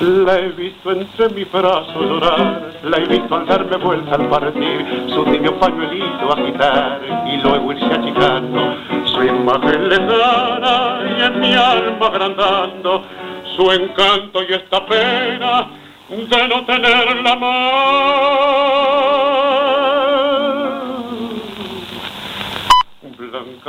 [0.00, 5.06] La he visto entre mis brazos llorar, la he visto al darme vuelta al partir,
[5.08, 8.74] su tibio pañuelito agitar y luego irse achicando,
[9.06, 13.04] su imagen lejana y en mi alma agrandando,
[13.56, 15.66] su encanto y esta pena
[16.08, 18.36] de no tenerla más.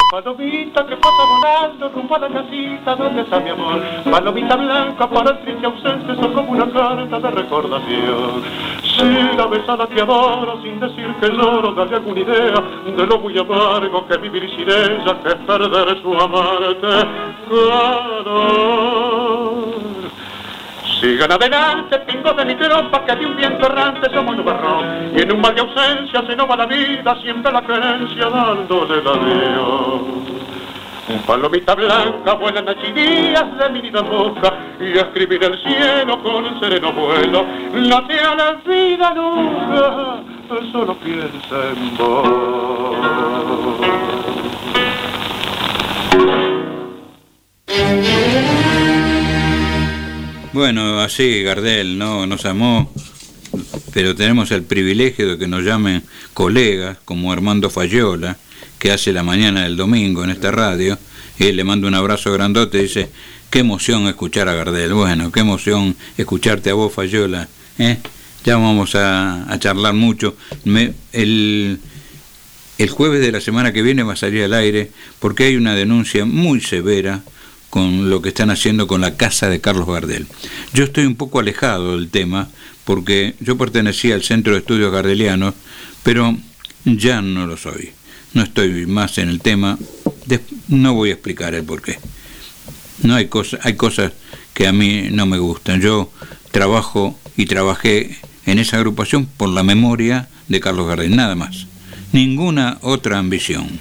[0.09, 3.81] Palomita que pasa volando rumbo a la casita donde está mi amor.
[4.09, 8.43] Palomita blanca para el triste ausente son como una carta de recordación.
[8.83, 12.63] Si la besada te adoro sin decir que lloro, dale alguna idea
[12.95, 17.07] de lo muy amargo que vivir sin ella, que perder su amarte.
[20.99, 25.11] Sigan adelante, pingos de mi tropa, que de un viento errante somos nubarrón.
[25.15, 29.03] Y en un mal de ausencia se nos va la vida, siempre la creencia dándole
[29.03, 30.01] la adiós.
[31.25, 36.45] Palomita blanca, buenas noches y días de mi vida busca, y escribir el cielo con
[36.45, 37.45] un sereno vuelo.
[37.73, 40.23] No te a la vida nunca,
[40.71, 42.97] solo piensa en vos.
[50.57, 52.25] Bueno, así Gardel, ¿no?
[52.25, 52.91] Nos amó,
[53.93, 56.01] pero tenemos el privilegio de que nos llamen
[56.33, 58.37] colegas como Armando Fayola,
[58.79, 60.97] que hace la mañana del domingo en esta radio,
[61.37, 63.07] y le manda un abrazo grandote dice,
[63.51, 67.47] qué emoción escuchar a Gardel, bueno, qué emoción escucharte a vos Fayola,
[67.77, 67.99] ¿eh?
[68.43, 70.35] Ya vamos a, a charlar mucho.
[70.63, 71.79] Me- el,
[72.79, 74.89] el jueves de la semana que viene va a salir al aire
[75.19, 77.21] porque hay una denuncia muy severa
[77.77, 80.25] con lo que están haciendo con la casa de Carlos Gardel.
[80.73, 82.49] Yo estoy un poco alejado del tema
[82.85, 85.53] porque yo pertenecía al Centro de Estudios Gardelianos,
[86.01, 86.35] pero
[86.85, 87.91] ya no lo soy.
[88.33, 89.77] No estoy más en el tema.
[90.67, 91.99] No voy a explicar el por qué.
[93.03, 94.11] No hay cosas, hay cosas
[94.55, 95.79] que a mí no me gustan.
[95.79, 96.11] Yo
[96.49, 98.17] trabajo y trabajé
[98.47, 101.67] en esa agrupación por la memoria de Carlos Gardel, nada más.
[102.11, 103.79] Ninguna otra ambición.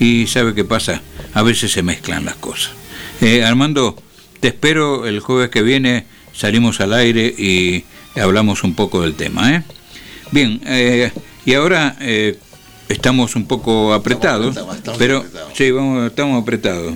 [0.00, 1.00] Y sabe qué pasa,
[1.32, 2.72] a veces se mezclan las cosas.
[3.20, 3.96] Eh, Armando,
[4.40, 7.84] te espero el jueves que viene, salimos al aire y
[8.14, 9.54] hablamos un poco del tema.
[9.54, 9.62] ¿eh?
[10.30, 11.10] Bien, eh,
[11.44, 12.38] y ahora eh,
[12.88, 14.56] estamos un poco apretados,
[14.98, 15.52] pero apretados.
[15.54, 16.94] sí, vamos, estamos apretados,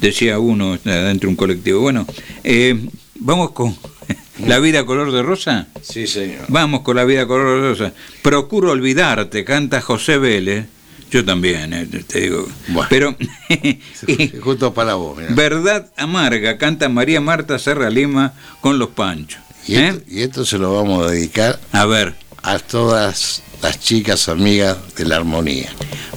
[0.00, 1.80] decía uno eh, dentro de un colectivo.
[1.80, 2.06] Bueno,
[2.44, 2.78] eh,
[3.16, 3.76] vamos con
[4.46, 5.68] la vida color de rosa.
[5.82, 6.44] Sí, señor.
[6.48, 7.92] Vamos con la vida color de rosa.
[8.22, 10.66] Procuro olvidarte, canta José Vélez.
[11.10, 12.46] Yo también, eh, te digo.
[12.68, 12.88] Bueno.
[12.90, 13.16] Pero,
[14.42, 15.34] Justo para vos, mirá.
[15.34, 19.40] Verdad Amarga, canta María Marta Serra Lima con los Panchos.
[19.66, 19.88] Y, ¿Eh?
[19.88, 22.14] esto, y esto se lo vamos a dedicar A ver.
[22.42, 25.68] a todas las chicas amigas de la armonía.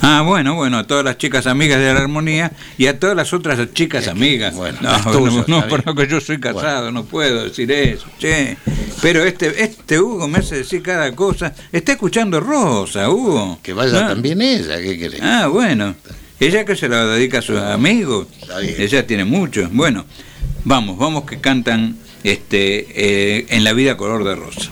[0.01, 3.34] Ah, bueno, bueno, a todas las chicas amigas de la armonía y a todas las
[3.34, 4.55] otras chicas amigas.
[4.55, 5.81] bueno, no, no, tuyas, no, bien.
[5.85, 8.07] porque yo soy casado, no puedo decir eso.
[8.19, 8.57] che.
[9.01, 11.53] Pero este, este Hugo me hace decir cada cosa.
[11.72, 13.59] Está escuchando Rosa, Hugo.
[13.63, 14.07] Que vaya Ah.
[14.09, 15.22] también ella, ¿qué querés?
[15.22, 15.95] Ah, bueno.
[16.39, 18.27] Ella que se la dedica a sus amigos.
[18.77, 19.72] Ella tiene muchos.
[19.72, 20.05] Bueno,
[20.63, 22.88] vamos, vamos que cantan este
[23.39, 24.72] eh, en la vida color de rosa.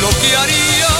[0.00, 0.99] lo que haría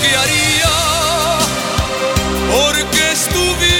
[0.00, 0.74] Que haría
[2.50, 3.79] porque estuvieras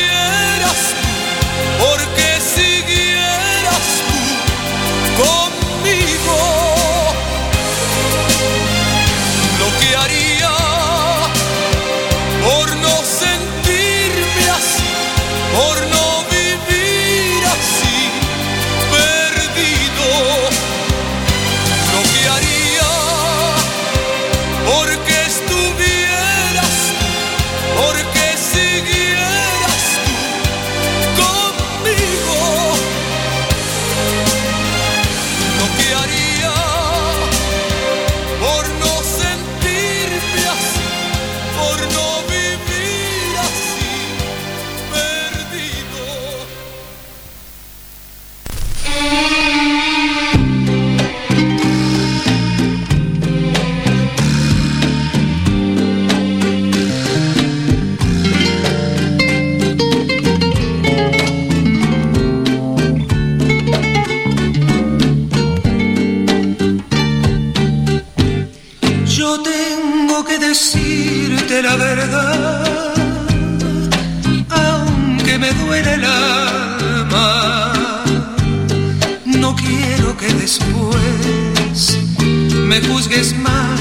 [82.71, 83.79] me juzgues mal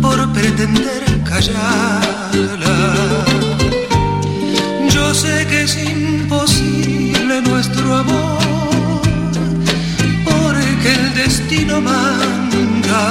[0.00, 2.76] por pretender callarla.
[4.94, 9.02] Yo sé que es imposible nuestro amor,
[10.24, 13.04] porque el destino manda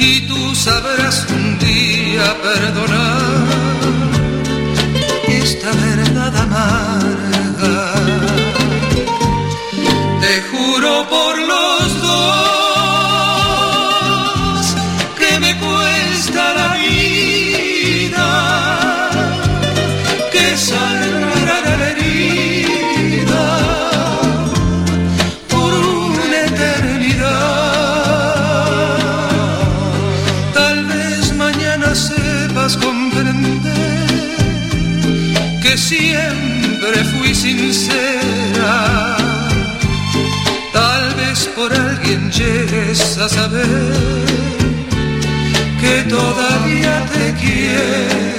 [0.00, 3.86] y tú sabrás un día perdonar
[5.28, 7.76] esta verdad amarga.
[10.22, 11.35] Te juro por
[42.38, 43.66] llegues a saber
[45.80, 48.35] que todavía te quiero.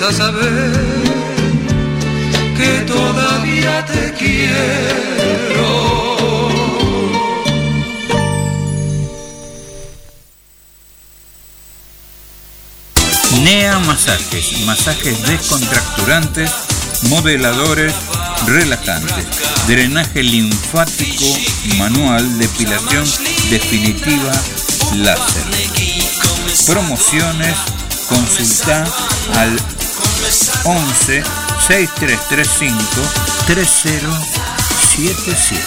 [0.00, 0.72] A saber
[2.56, 5.66] que todavía te quiero.
[13.42, 16.50] NEA Masajes, masajes descontracturantes,
[17.08, 17.92] modeladores,
[18.46, 19.26] relajantes,
[19.66, 21.24] drenaje linfático
[21.76, 23.04] manual, depilación
[23.50, 24.32] definitiva,
[24.94, 25.44] láser.
[26.66, 27.56] Promociones,
[28.08, 28.84] consulta
[29.34, 29.77] al
[30.64, 31.22] 11
[31.66, 33.02] 6335
[33.46, 35.64] 3077.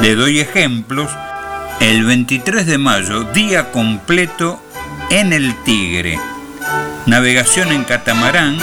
[0.00, 1.10] Le doy ejemplos.
[1.80, 4.62] El 23 de mayo, día completo
[5.10, 6.20] en el Tigre.
[7.06, 8.58] Navegación en catamarán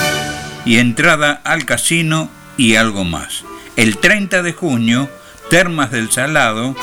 [0.66, 3.44] y entrada al casino y algo más.
[3.76, 5.10] El 30 de junio,
[5.50, 6.76] Termas del Salado,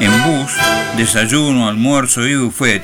[0.00, 0.50] en bus,
[0.96, 2.82] desayuno, almuerzo y buffet,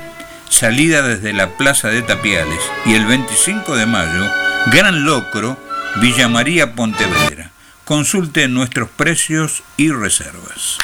[0.48, 2.60] salida desde la Plaza de Tapiales.
[2.86, 4.30] Y el 25 de mayo,
[4.66, 5.56] Gran Locro,
[6.00, 7.50] Villa María Pontevedra.
[7.84, 10.78] Consulte nuestros precios y reservas.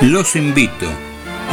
[0.00, 0.90] Los invito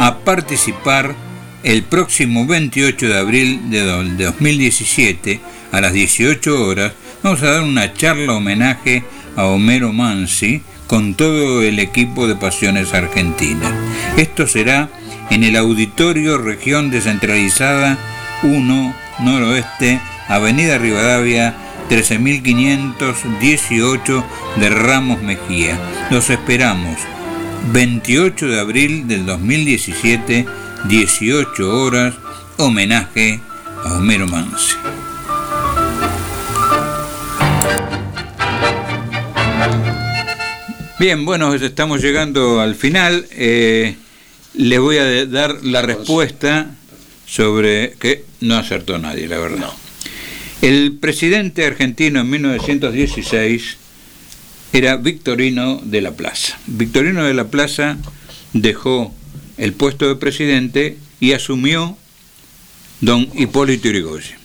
[0.00, 1.14] a participar
[1.62, 5.38] el próximo 28 de abril de 2017
[5.70, 6.92] a las 18 horas.
[7.22, 9.04] Vamos a dar una charla homenaje
[9.36, 13.72] a Homero Mansi con todo el equipo de Pasiones Argentinas.
[14.16, 14.88] Esto será
[15.30, 17.96] en el Auditorio Región Descentralizada
[18.42, 21.54] 1 Noroeste, Avenida Rivadavia
[21.88, 24.24] 13518
[24.56, 25.78] de Ramos Mejía.
[26.10, 26.96] Los esperamos
[27.72, 30.46] 28 de abril del 2017,
[30.84, 32.14] 18 horas,
[32.56, 33.40] homenaje
[33.84, 34.76] a Homero Mansi.
[40.98, 43.24] Bien, bueno, estamos llegando al final.
[43.30, 43.96] Eh,
[44.54, 46.66] les voy a dar la respuesta
[47.30, 49.70] sobre que no acertó nadie, la verdad.
[50.62, 53.76] El presidente argentino en 1916
[54.72, 56.58] era Victorino de la Plaza.
[56.66, 57.98] Victorino de la Plaza
[58.52, 59.14] dejó
[59.58, 61.96] el puesto de presidente y asumió
[63.00, 64.36] don Hipólito Yrigoyen.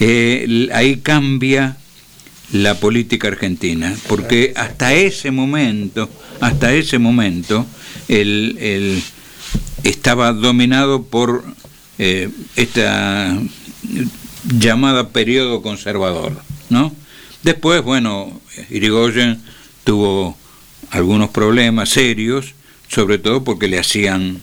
[0.00, 1.76] Eh, ahí cambia
[2.52, 6.10] la política argentina, porque hasta ese momento,
[6.40, 7.66] hasta ese momento,
[8.08, 9.02] el,
[9.82, 11.44] estaba dominado por
[11.98, 13.38] eh, esta
[14.44, 16.40] llamada periodo conservador,
[16.70, 16.94] ¿no?
[17.42, 18.40] Después, bueno,
[18.70, 19.40] Irigoyen
[19.84, 20.36] tuvo
[20.90, 22.54] algunos problemas serios,
[22.88, 24.40] sobre todo porque le hacían,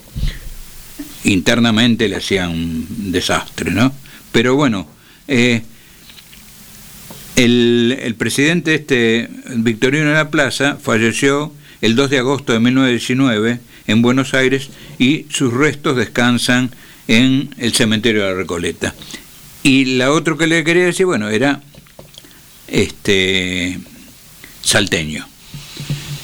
[1.23, 3.93] internamente le hacían desastre, ¿no?
[4.31, 4.87] Pero bueno,
[5.27, 5.63] eh,
[7.35, 11.51] el, el, presidente este, Victorino de la Plaza, falleció
[11.81, 16.71] el 2 de agosto de 1919 en Buenos Aires y sus restos descansan
[17.07, 18.93] en el cementerio de la Recoleta.
[19.63, 21.61] Y la otra que le quería decir, bueno, era
[22.67, 23.79] este
[24.61, 25.27] salteño.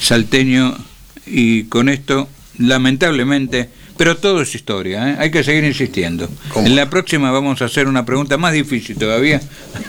[0.01, 0.77] Salteño
[1.26, 2.27] y con esto
[2.57, 5.15] lamentablemente Pero todo es historia, ¿eh?
[5.19, 6.30] hay que seguir insistiendo.
[6.56, 9.41] En la próxima vamos a hacer una pregunta más difícil todavía.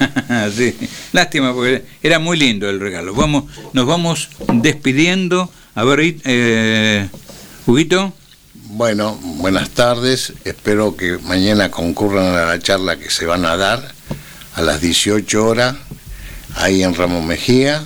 [0.55, 0.75] sí.
[1.13, 3.13] Lástima, porque era muy lindo el regalo.
[3.13, 5.49] Vamos, nos vamos despidiendo.
[5.75, 7.07] A ver, eh,
[7.65, 8.13] Huguito.
[8.73, 10.31] Bueno, buenas tardes.
[10.45, 13.93] Espero que mañana concurran a la charla que se van a dar
[14.53, 15.75] a las 18 horas
[16.55, 17.83] ahí en Ramos Mejía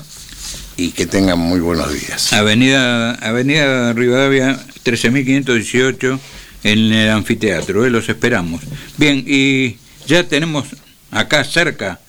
[0.77, 2.31] y que tengan muy buenos días.
[2.33, 6.19] Avenida, Avenida Rivadavia 13.518
[6.63, 7.89] en el anfiteatro, ¿eh?
[7.89, 8.61] los esperamos.
[8.97, 10.67] Bien, y ya tenemos
[11.09, 11.99] acá cerca,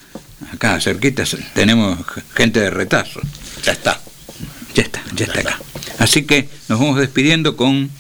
[0.53, 1.25] acá cerquita,
[1.55, 1.99] tenemos
[2.35, 3.21] gente de retazo.
[3.65, 3.99] Ya está.
[4.75, 5.61] Ya está, ya está acá.
[5.99, 7.91] Así que nos vamos despidiendo con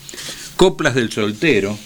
[0.56, 1.78] Coplas del Soltero,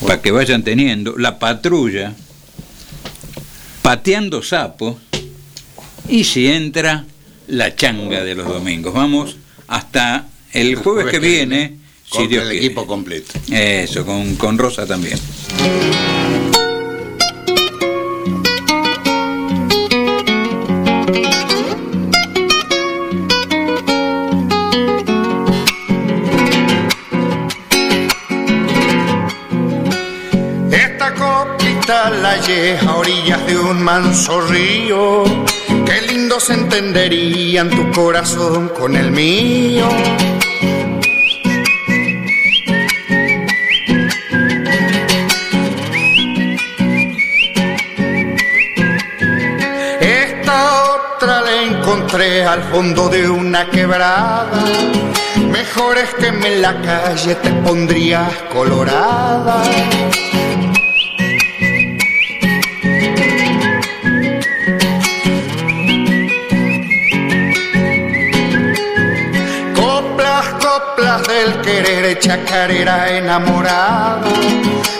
[0.00, 2.14] para que vayan teniendo, La Patrulla,
[3.82, 4.96] Pateando Sapos,
[6.08, 7.04] y si entra,
[7.46, 8.94] La Changa de los domingos.
[8.94, 9.36] Vamos
[9.66, 11.76] hasta el jueves, que, viene,
[12.08, 13.38] con el equipo completo.
[13.50, 15.18] Eso, con, con Rosa también.
[32.48, 35.22] A orillas de un manso río.
[35.84, 39.86] Qué lindo se entenderían tu corazón con el mío.
[50.00, 54.64] Esta otra la encontré al fondo de una quebrada.
[55.52, 59.62] Mejor es que en la calle te pondrías colorada.
[71.68, 74.30] Querer, chacarera enamorada.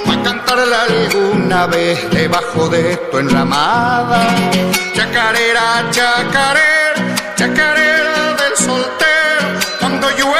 [0.06, 4.20] Pa' cantarla alguna vez debajo de tu enramada.
[4.96, 5.66] Chacarera,
[5.96, 7.00] chacarera,
[7.38, 9.46] chacarera del soltero.
[9.80, 10.37] Cuando llueve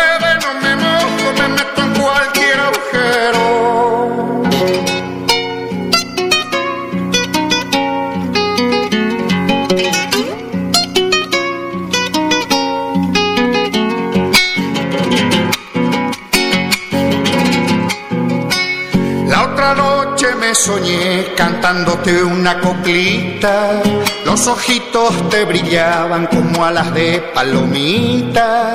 [20.55, 23.83] soñé cantándote una coplita.
[24.25, 28.73] Los ojitos te brillaban como alas de palomita.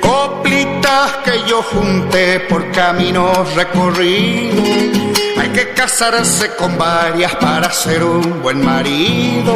[0.00, 4.68] Coplitas que yo junté por caminos recorridos.
[5.38, 9.54] Hay que casarse con varias para ser un buen marido.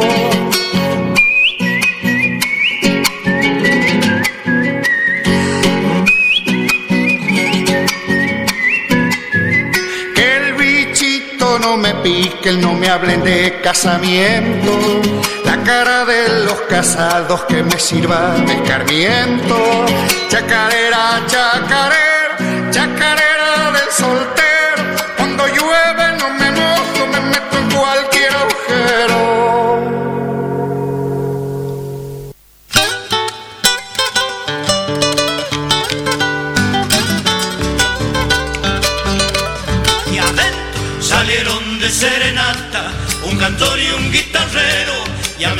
[12.45, 15.01] Pique, no me hablen de casamiento.
[15.43, 19.85] La cara de los casados que me sirva de escarmiento.
[20.29, 24.54] Chacarera, chacarera, chacarera del soltero.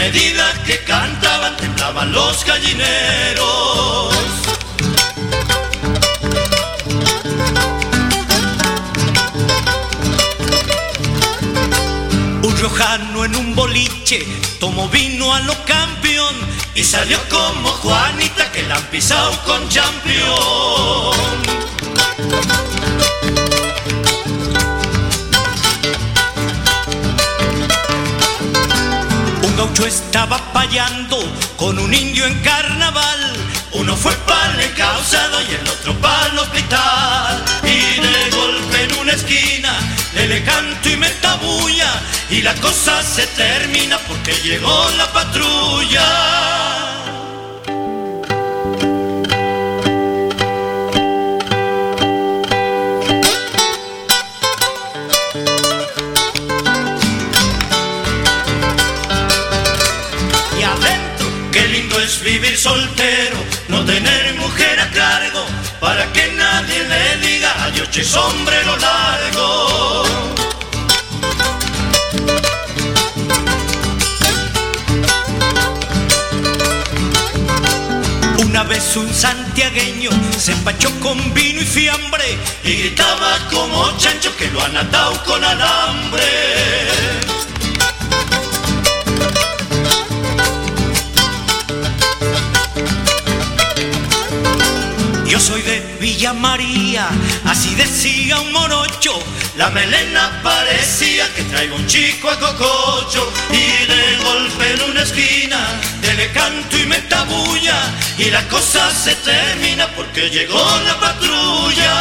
[0.06, 4.16] Medida que cantaban temblaban los gallineros.
[12.44, 14.20] Un riojano en un boliche
[14.60, 16.36] tomó vino a lo campeón
[16.76, 21.16] y salió como Juanita que la han pisado con champión.
[29.76, 31.18] Gaucho estaba payando
[31.58, 33.34] con un indio en carnaval.
[33.74, 37.44] Uno fue para el causado y el otro para el hospital.
[37.64, 39.78] Y de golpe en una esquina
[40.14, 41.92] le le canto y me tabulla.
[42.30, 46.15] Y la cosa se termina porque llegó la patrulla.
[67.96, 70.04] parche sombrero largo.
[78.40, 84.50] Una vez un santiagueño se empachó con vino y fiambre y gritaba como chancho que
[84.52, 86.24] lo han atado con alambre.
[95.28, 97.10] Yo soy de Villa María,
[97.46, 99.14] así decía un morocho.
[99.58, 103.32] La melena parecía que traigo un chico a cococho.
[103.52, 105.60] Y de golpe en una esquina,
[106.16, 107.76] le canto y me tabulla.
[108.18, 111.96] Y la cosa se termina porque llegó la patrulla.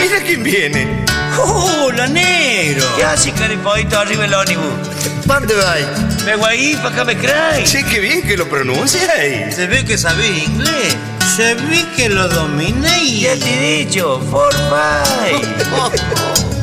[0.00, 1.04] Mira quién viene.
[1.38, 2.86] ¡Hola, negro!
[2.96, 4.95] ¿Qué haces, caripodito, arriba el ónibus?
[5.26, 6.24] ¿Dónde vas?
[6.24, 7.68] Vengo ahí para acá me crees.
[7.68, 9.10] Sí, qué bien que lo pronuncias.
[9.54, 10.96] Se ve que sabés inglés.
[11.36, 13.20] Se ve que lo dominé.
[13.20, 14.54] Ya te he dicho, for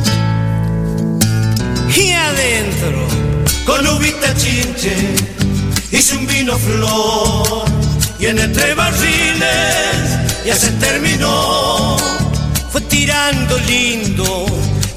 [1.96, 3.08] y adentro,
[3.66, 4.96] con uvita chinche,
[5.92, 7.66] hice un vino flor.
[8.20, 11.98] Y en entre barriles ya se terminó.
[12.72, 14.46] Fue tirando lindo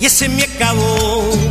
[0.01, 1.45] y ese me acabó.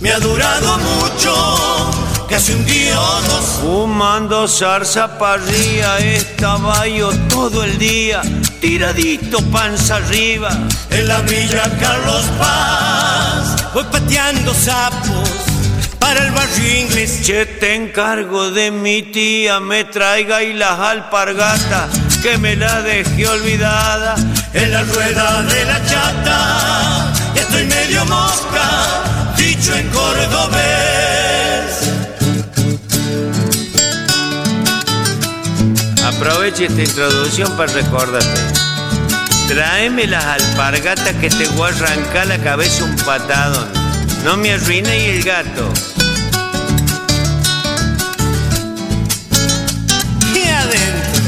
[0.00, 3.44] Me ha durado mucho, casi un día o dos.
[3.60, 8.22] Fumando zarza parrilla, estaba yo todo el día,
[8.60, 10.50] tiradito panza arriba.
[10.88, 15.28] En la villa Carlos Paz, voy pateando sapos
[15.98, 17.20] para el barrio inglés.
[17.22, 21.90] Che, te encargo de mi tía, me traiga y las alpargatas,
[22.22, 24.14] que me la dejé olvidada.
[24.54, 29.19] En la rueda de la chata, ya estoy medio mosca,
[29.60, 30.60] dicho en cordobés.
[36.04, 38.40] Aproveche esta introducción para recordarte.
[39.48, 43.68] Tráeme las alpargatas que te voy a arrancar la cabeza un patadón.
[44.24, 45.72] No me arruine y el gato.
[50.34, 51.22] Y adentro,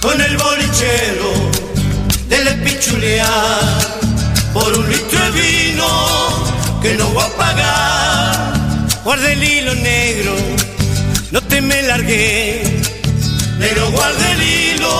[0.00, 1.50] con el bolichero,
[2.28, 3.28] dele pichulear
[4.54, 6.31] por un litro de vino
[6.82, 8.52] que no voy a pagar.
[9.04, 10.34] Guarda el hilo negro,
[11.30, 12.62] no te me largué.
[13.58, 14.90] Negro, guarda el hilo,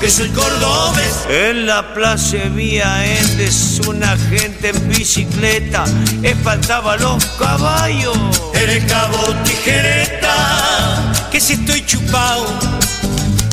[0.00, 1.26] que soy cordobés.
[1.28, 5.84] En la plaza vía Endes una gente en bicicleta
[6.22, 8.18] espantaba los caballos.
[8.54, 12.46] Eres cabo tijereta, que si estoy chupado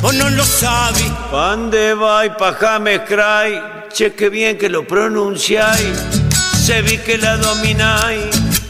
[0.02, 1.04] o no lo sabe.
[1.30, 3.60] ¿Dónde va y pa' James Cry?
[3.92, 6.25] Che, qué bien que lo pronunciáis.
[6.66, 8.24] Se vi que la domináis,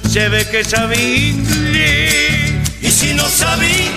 [0.06, 0.60] se ve que
[0.98, 2.52] inglés.
[2.82, 3.90] Y si no sabí,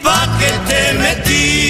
[0.00, 1.61] ¿pa' qué te metí?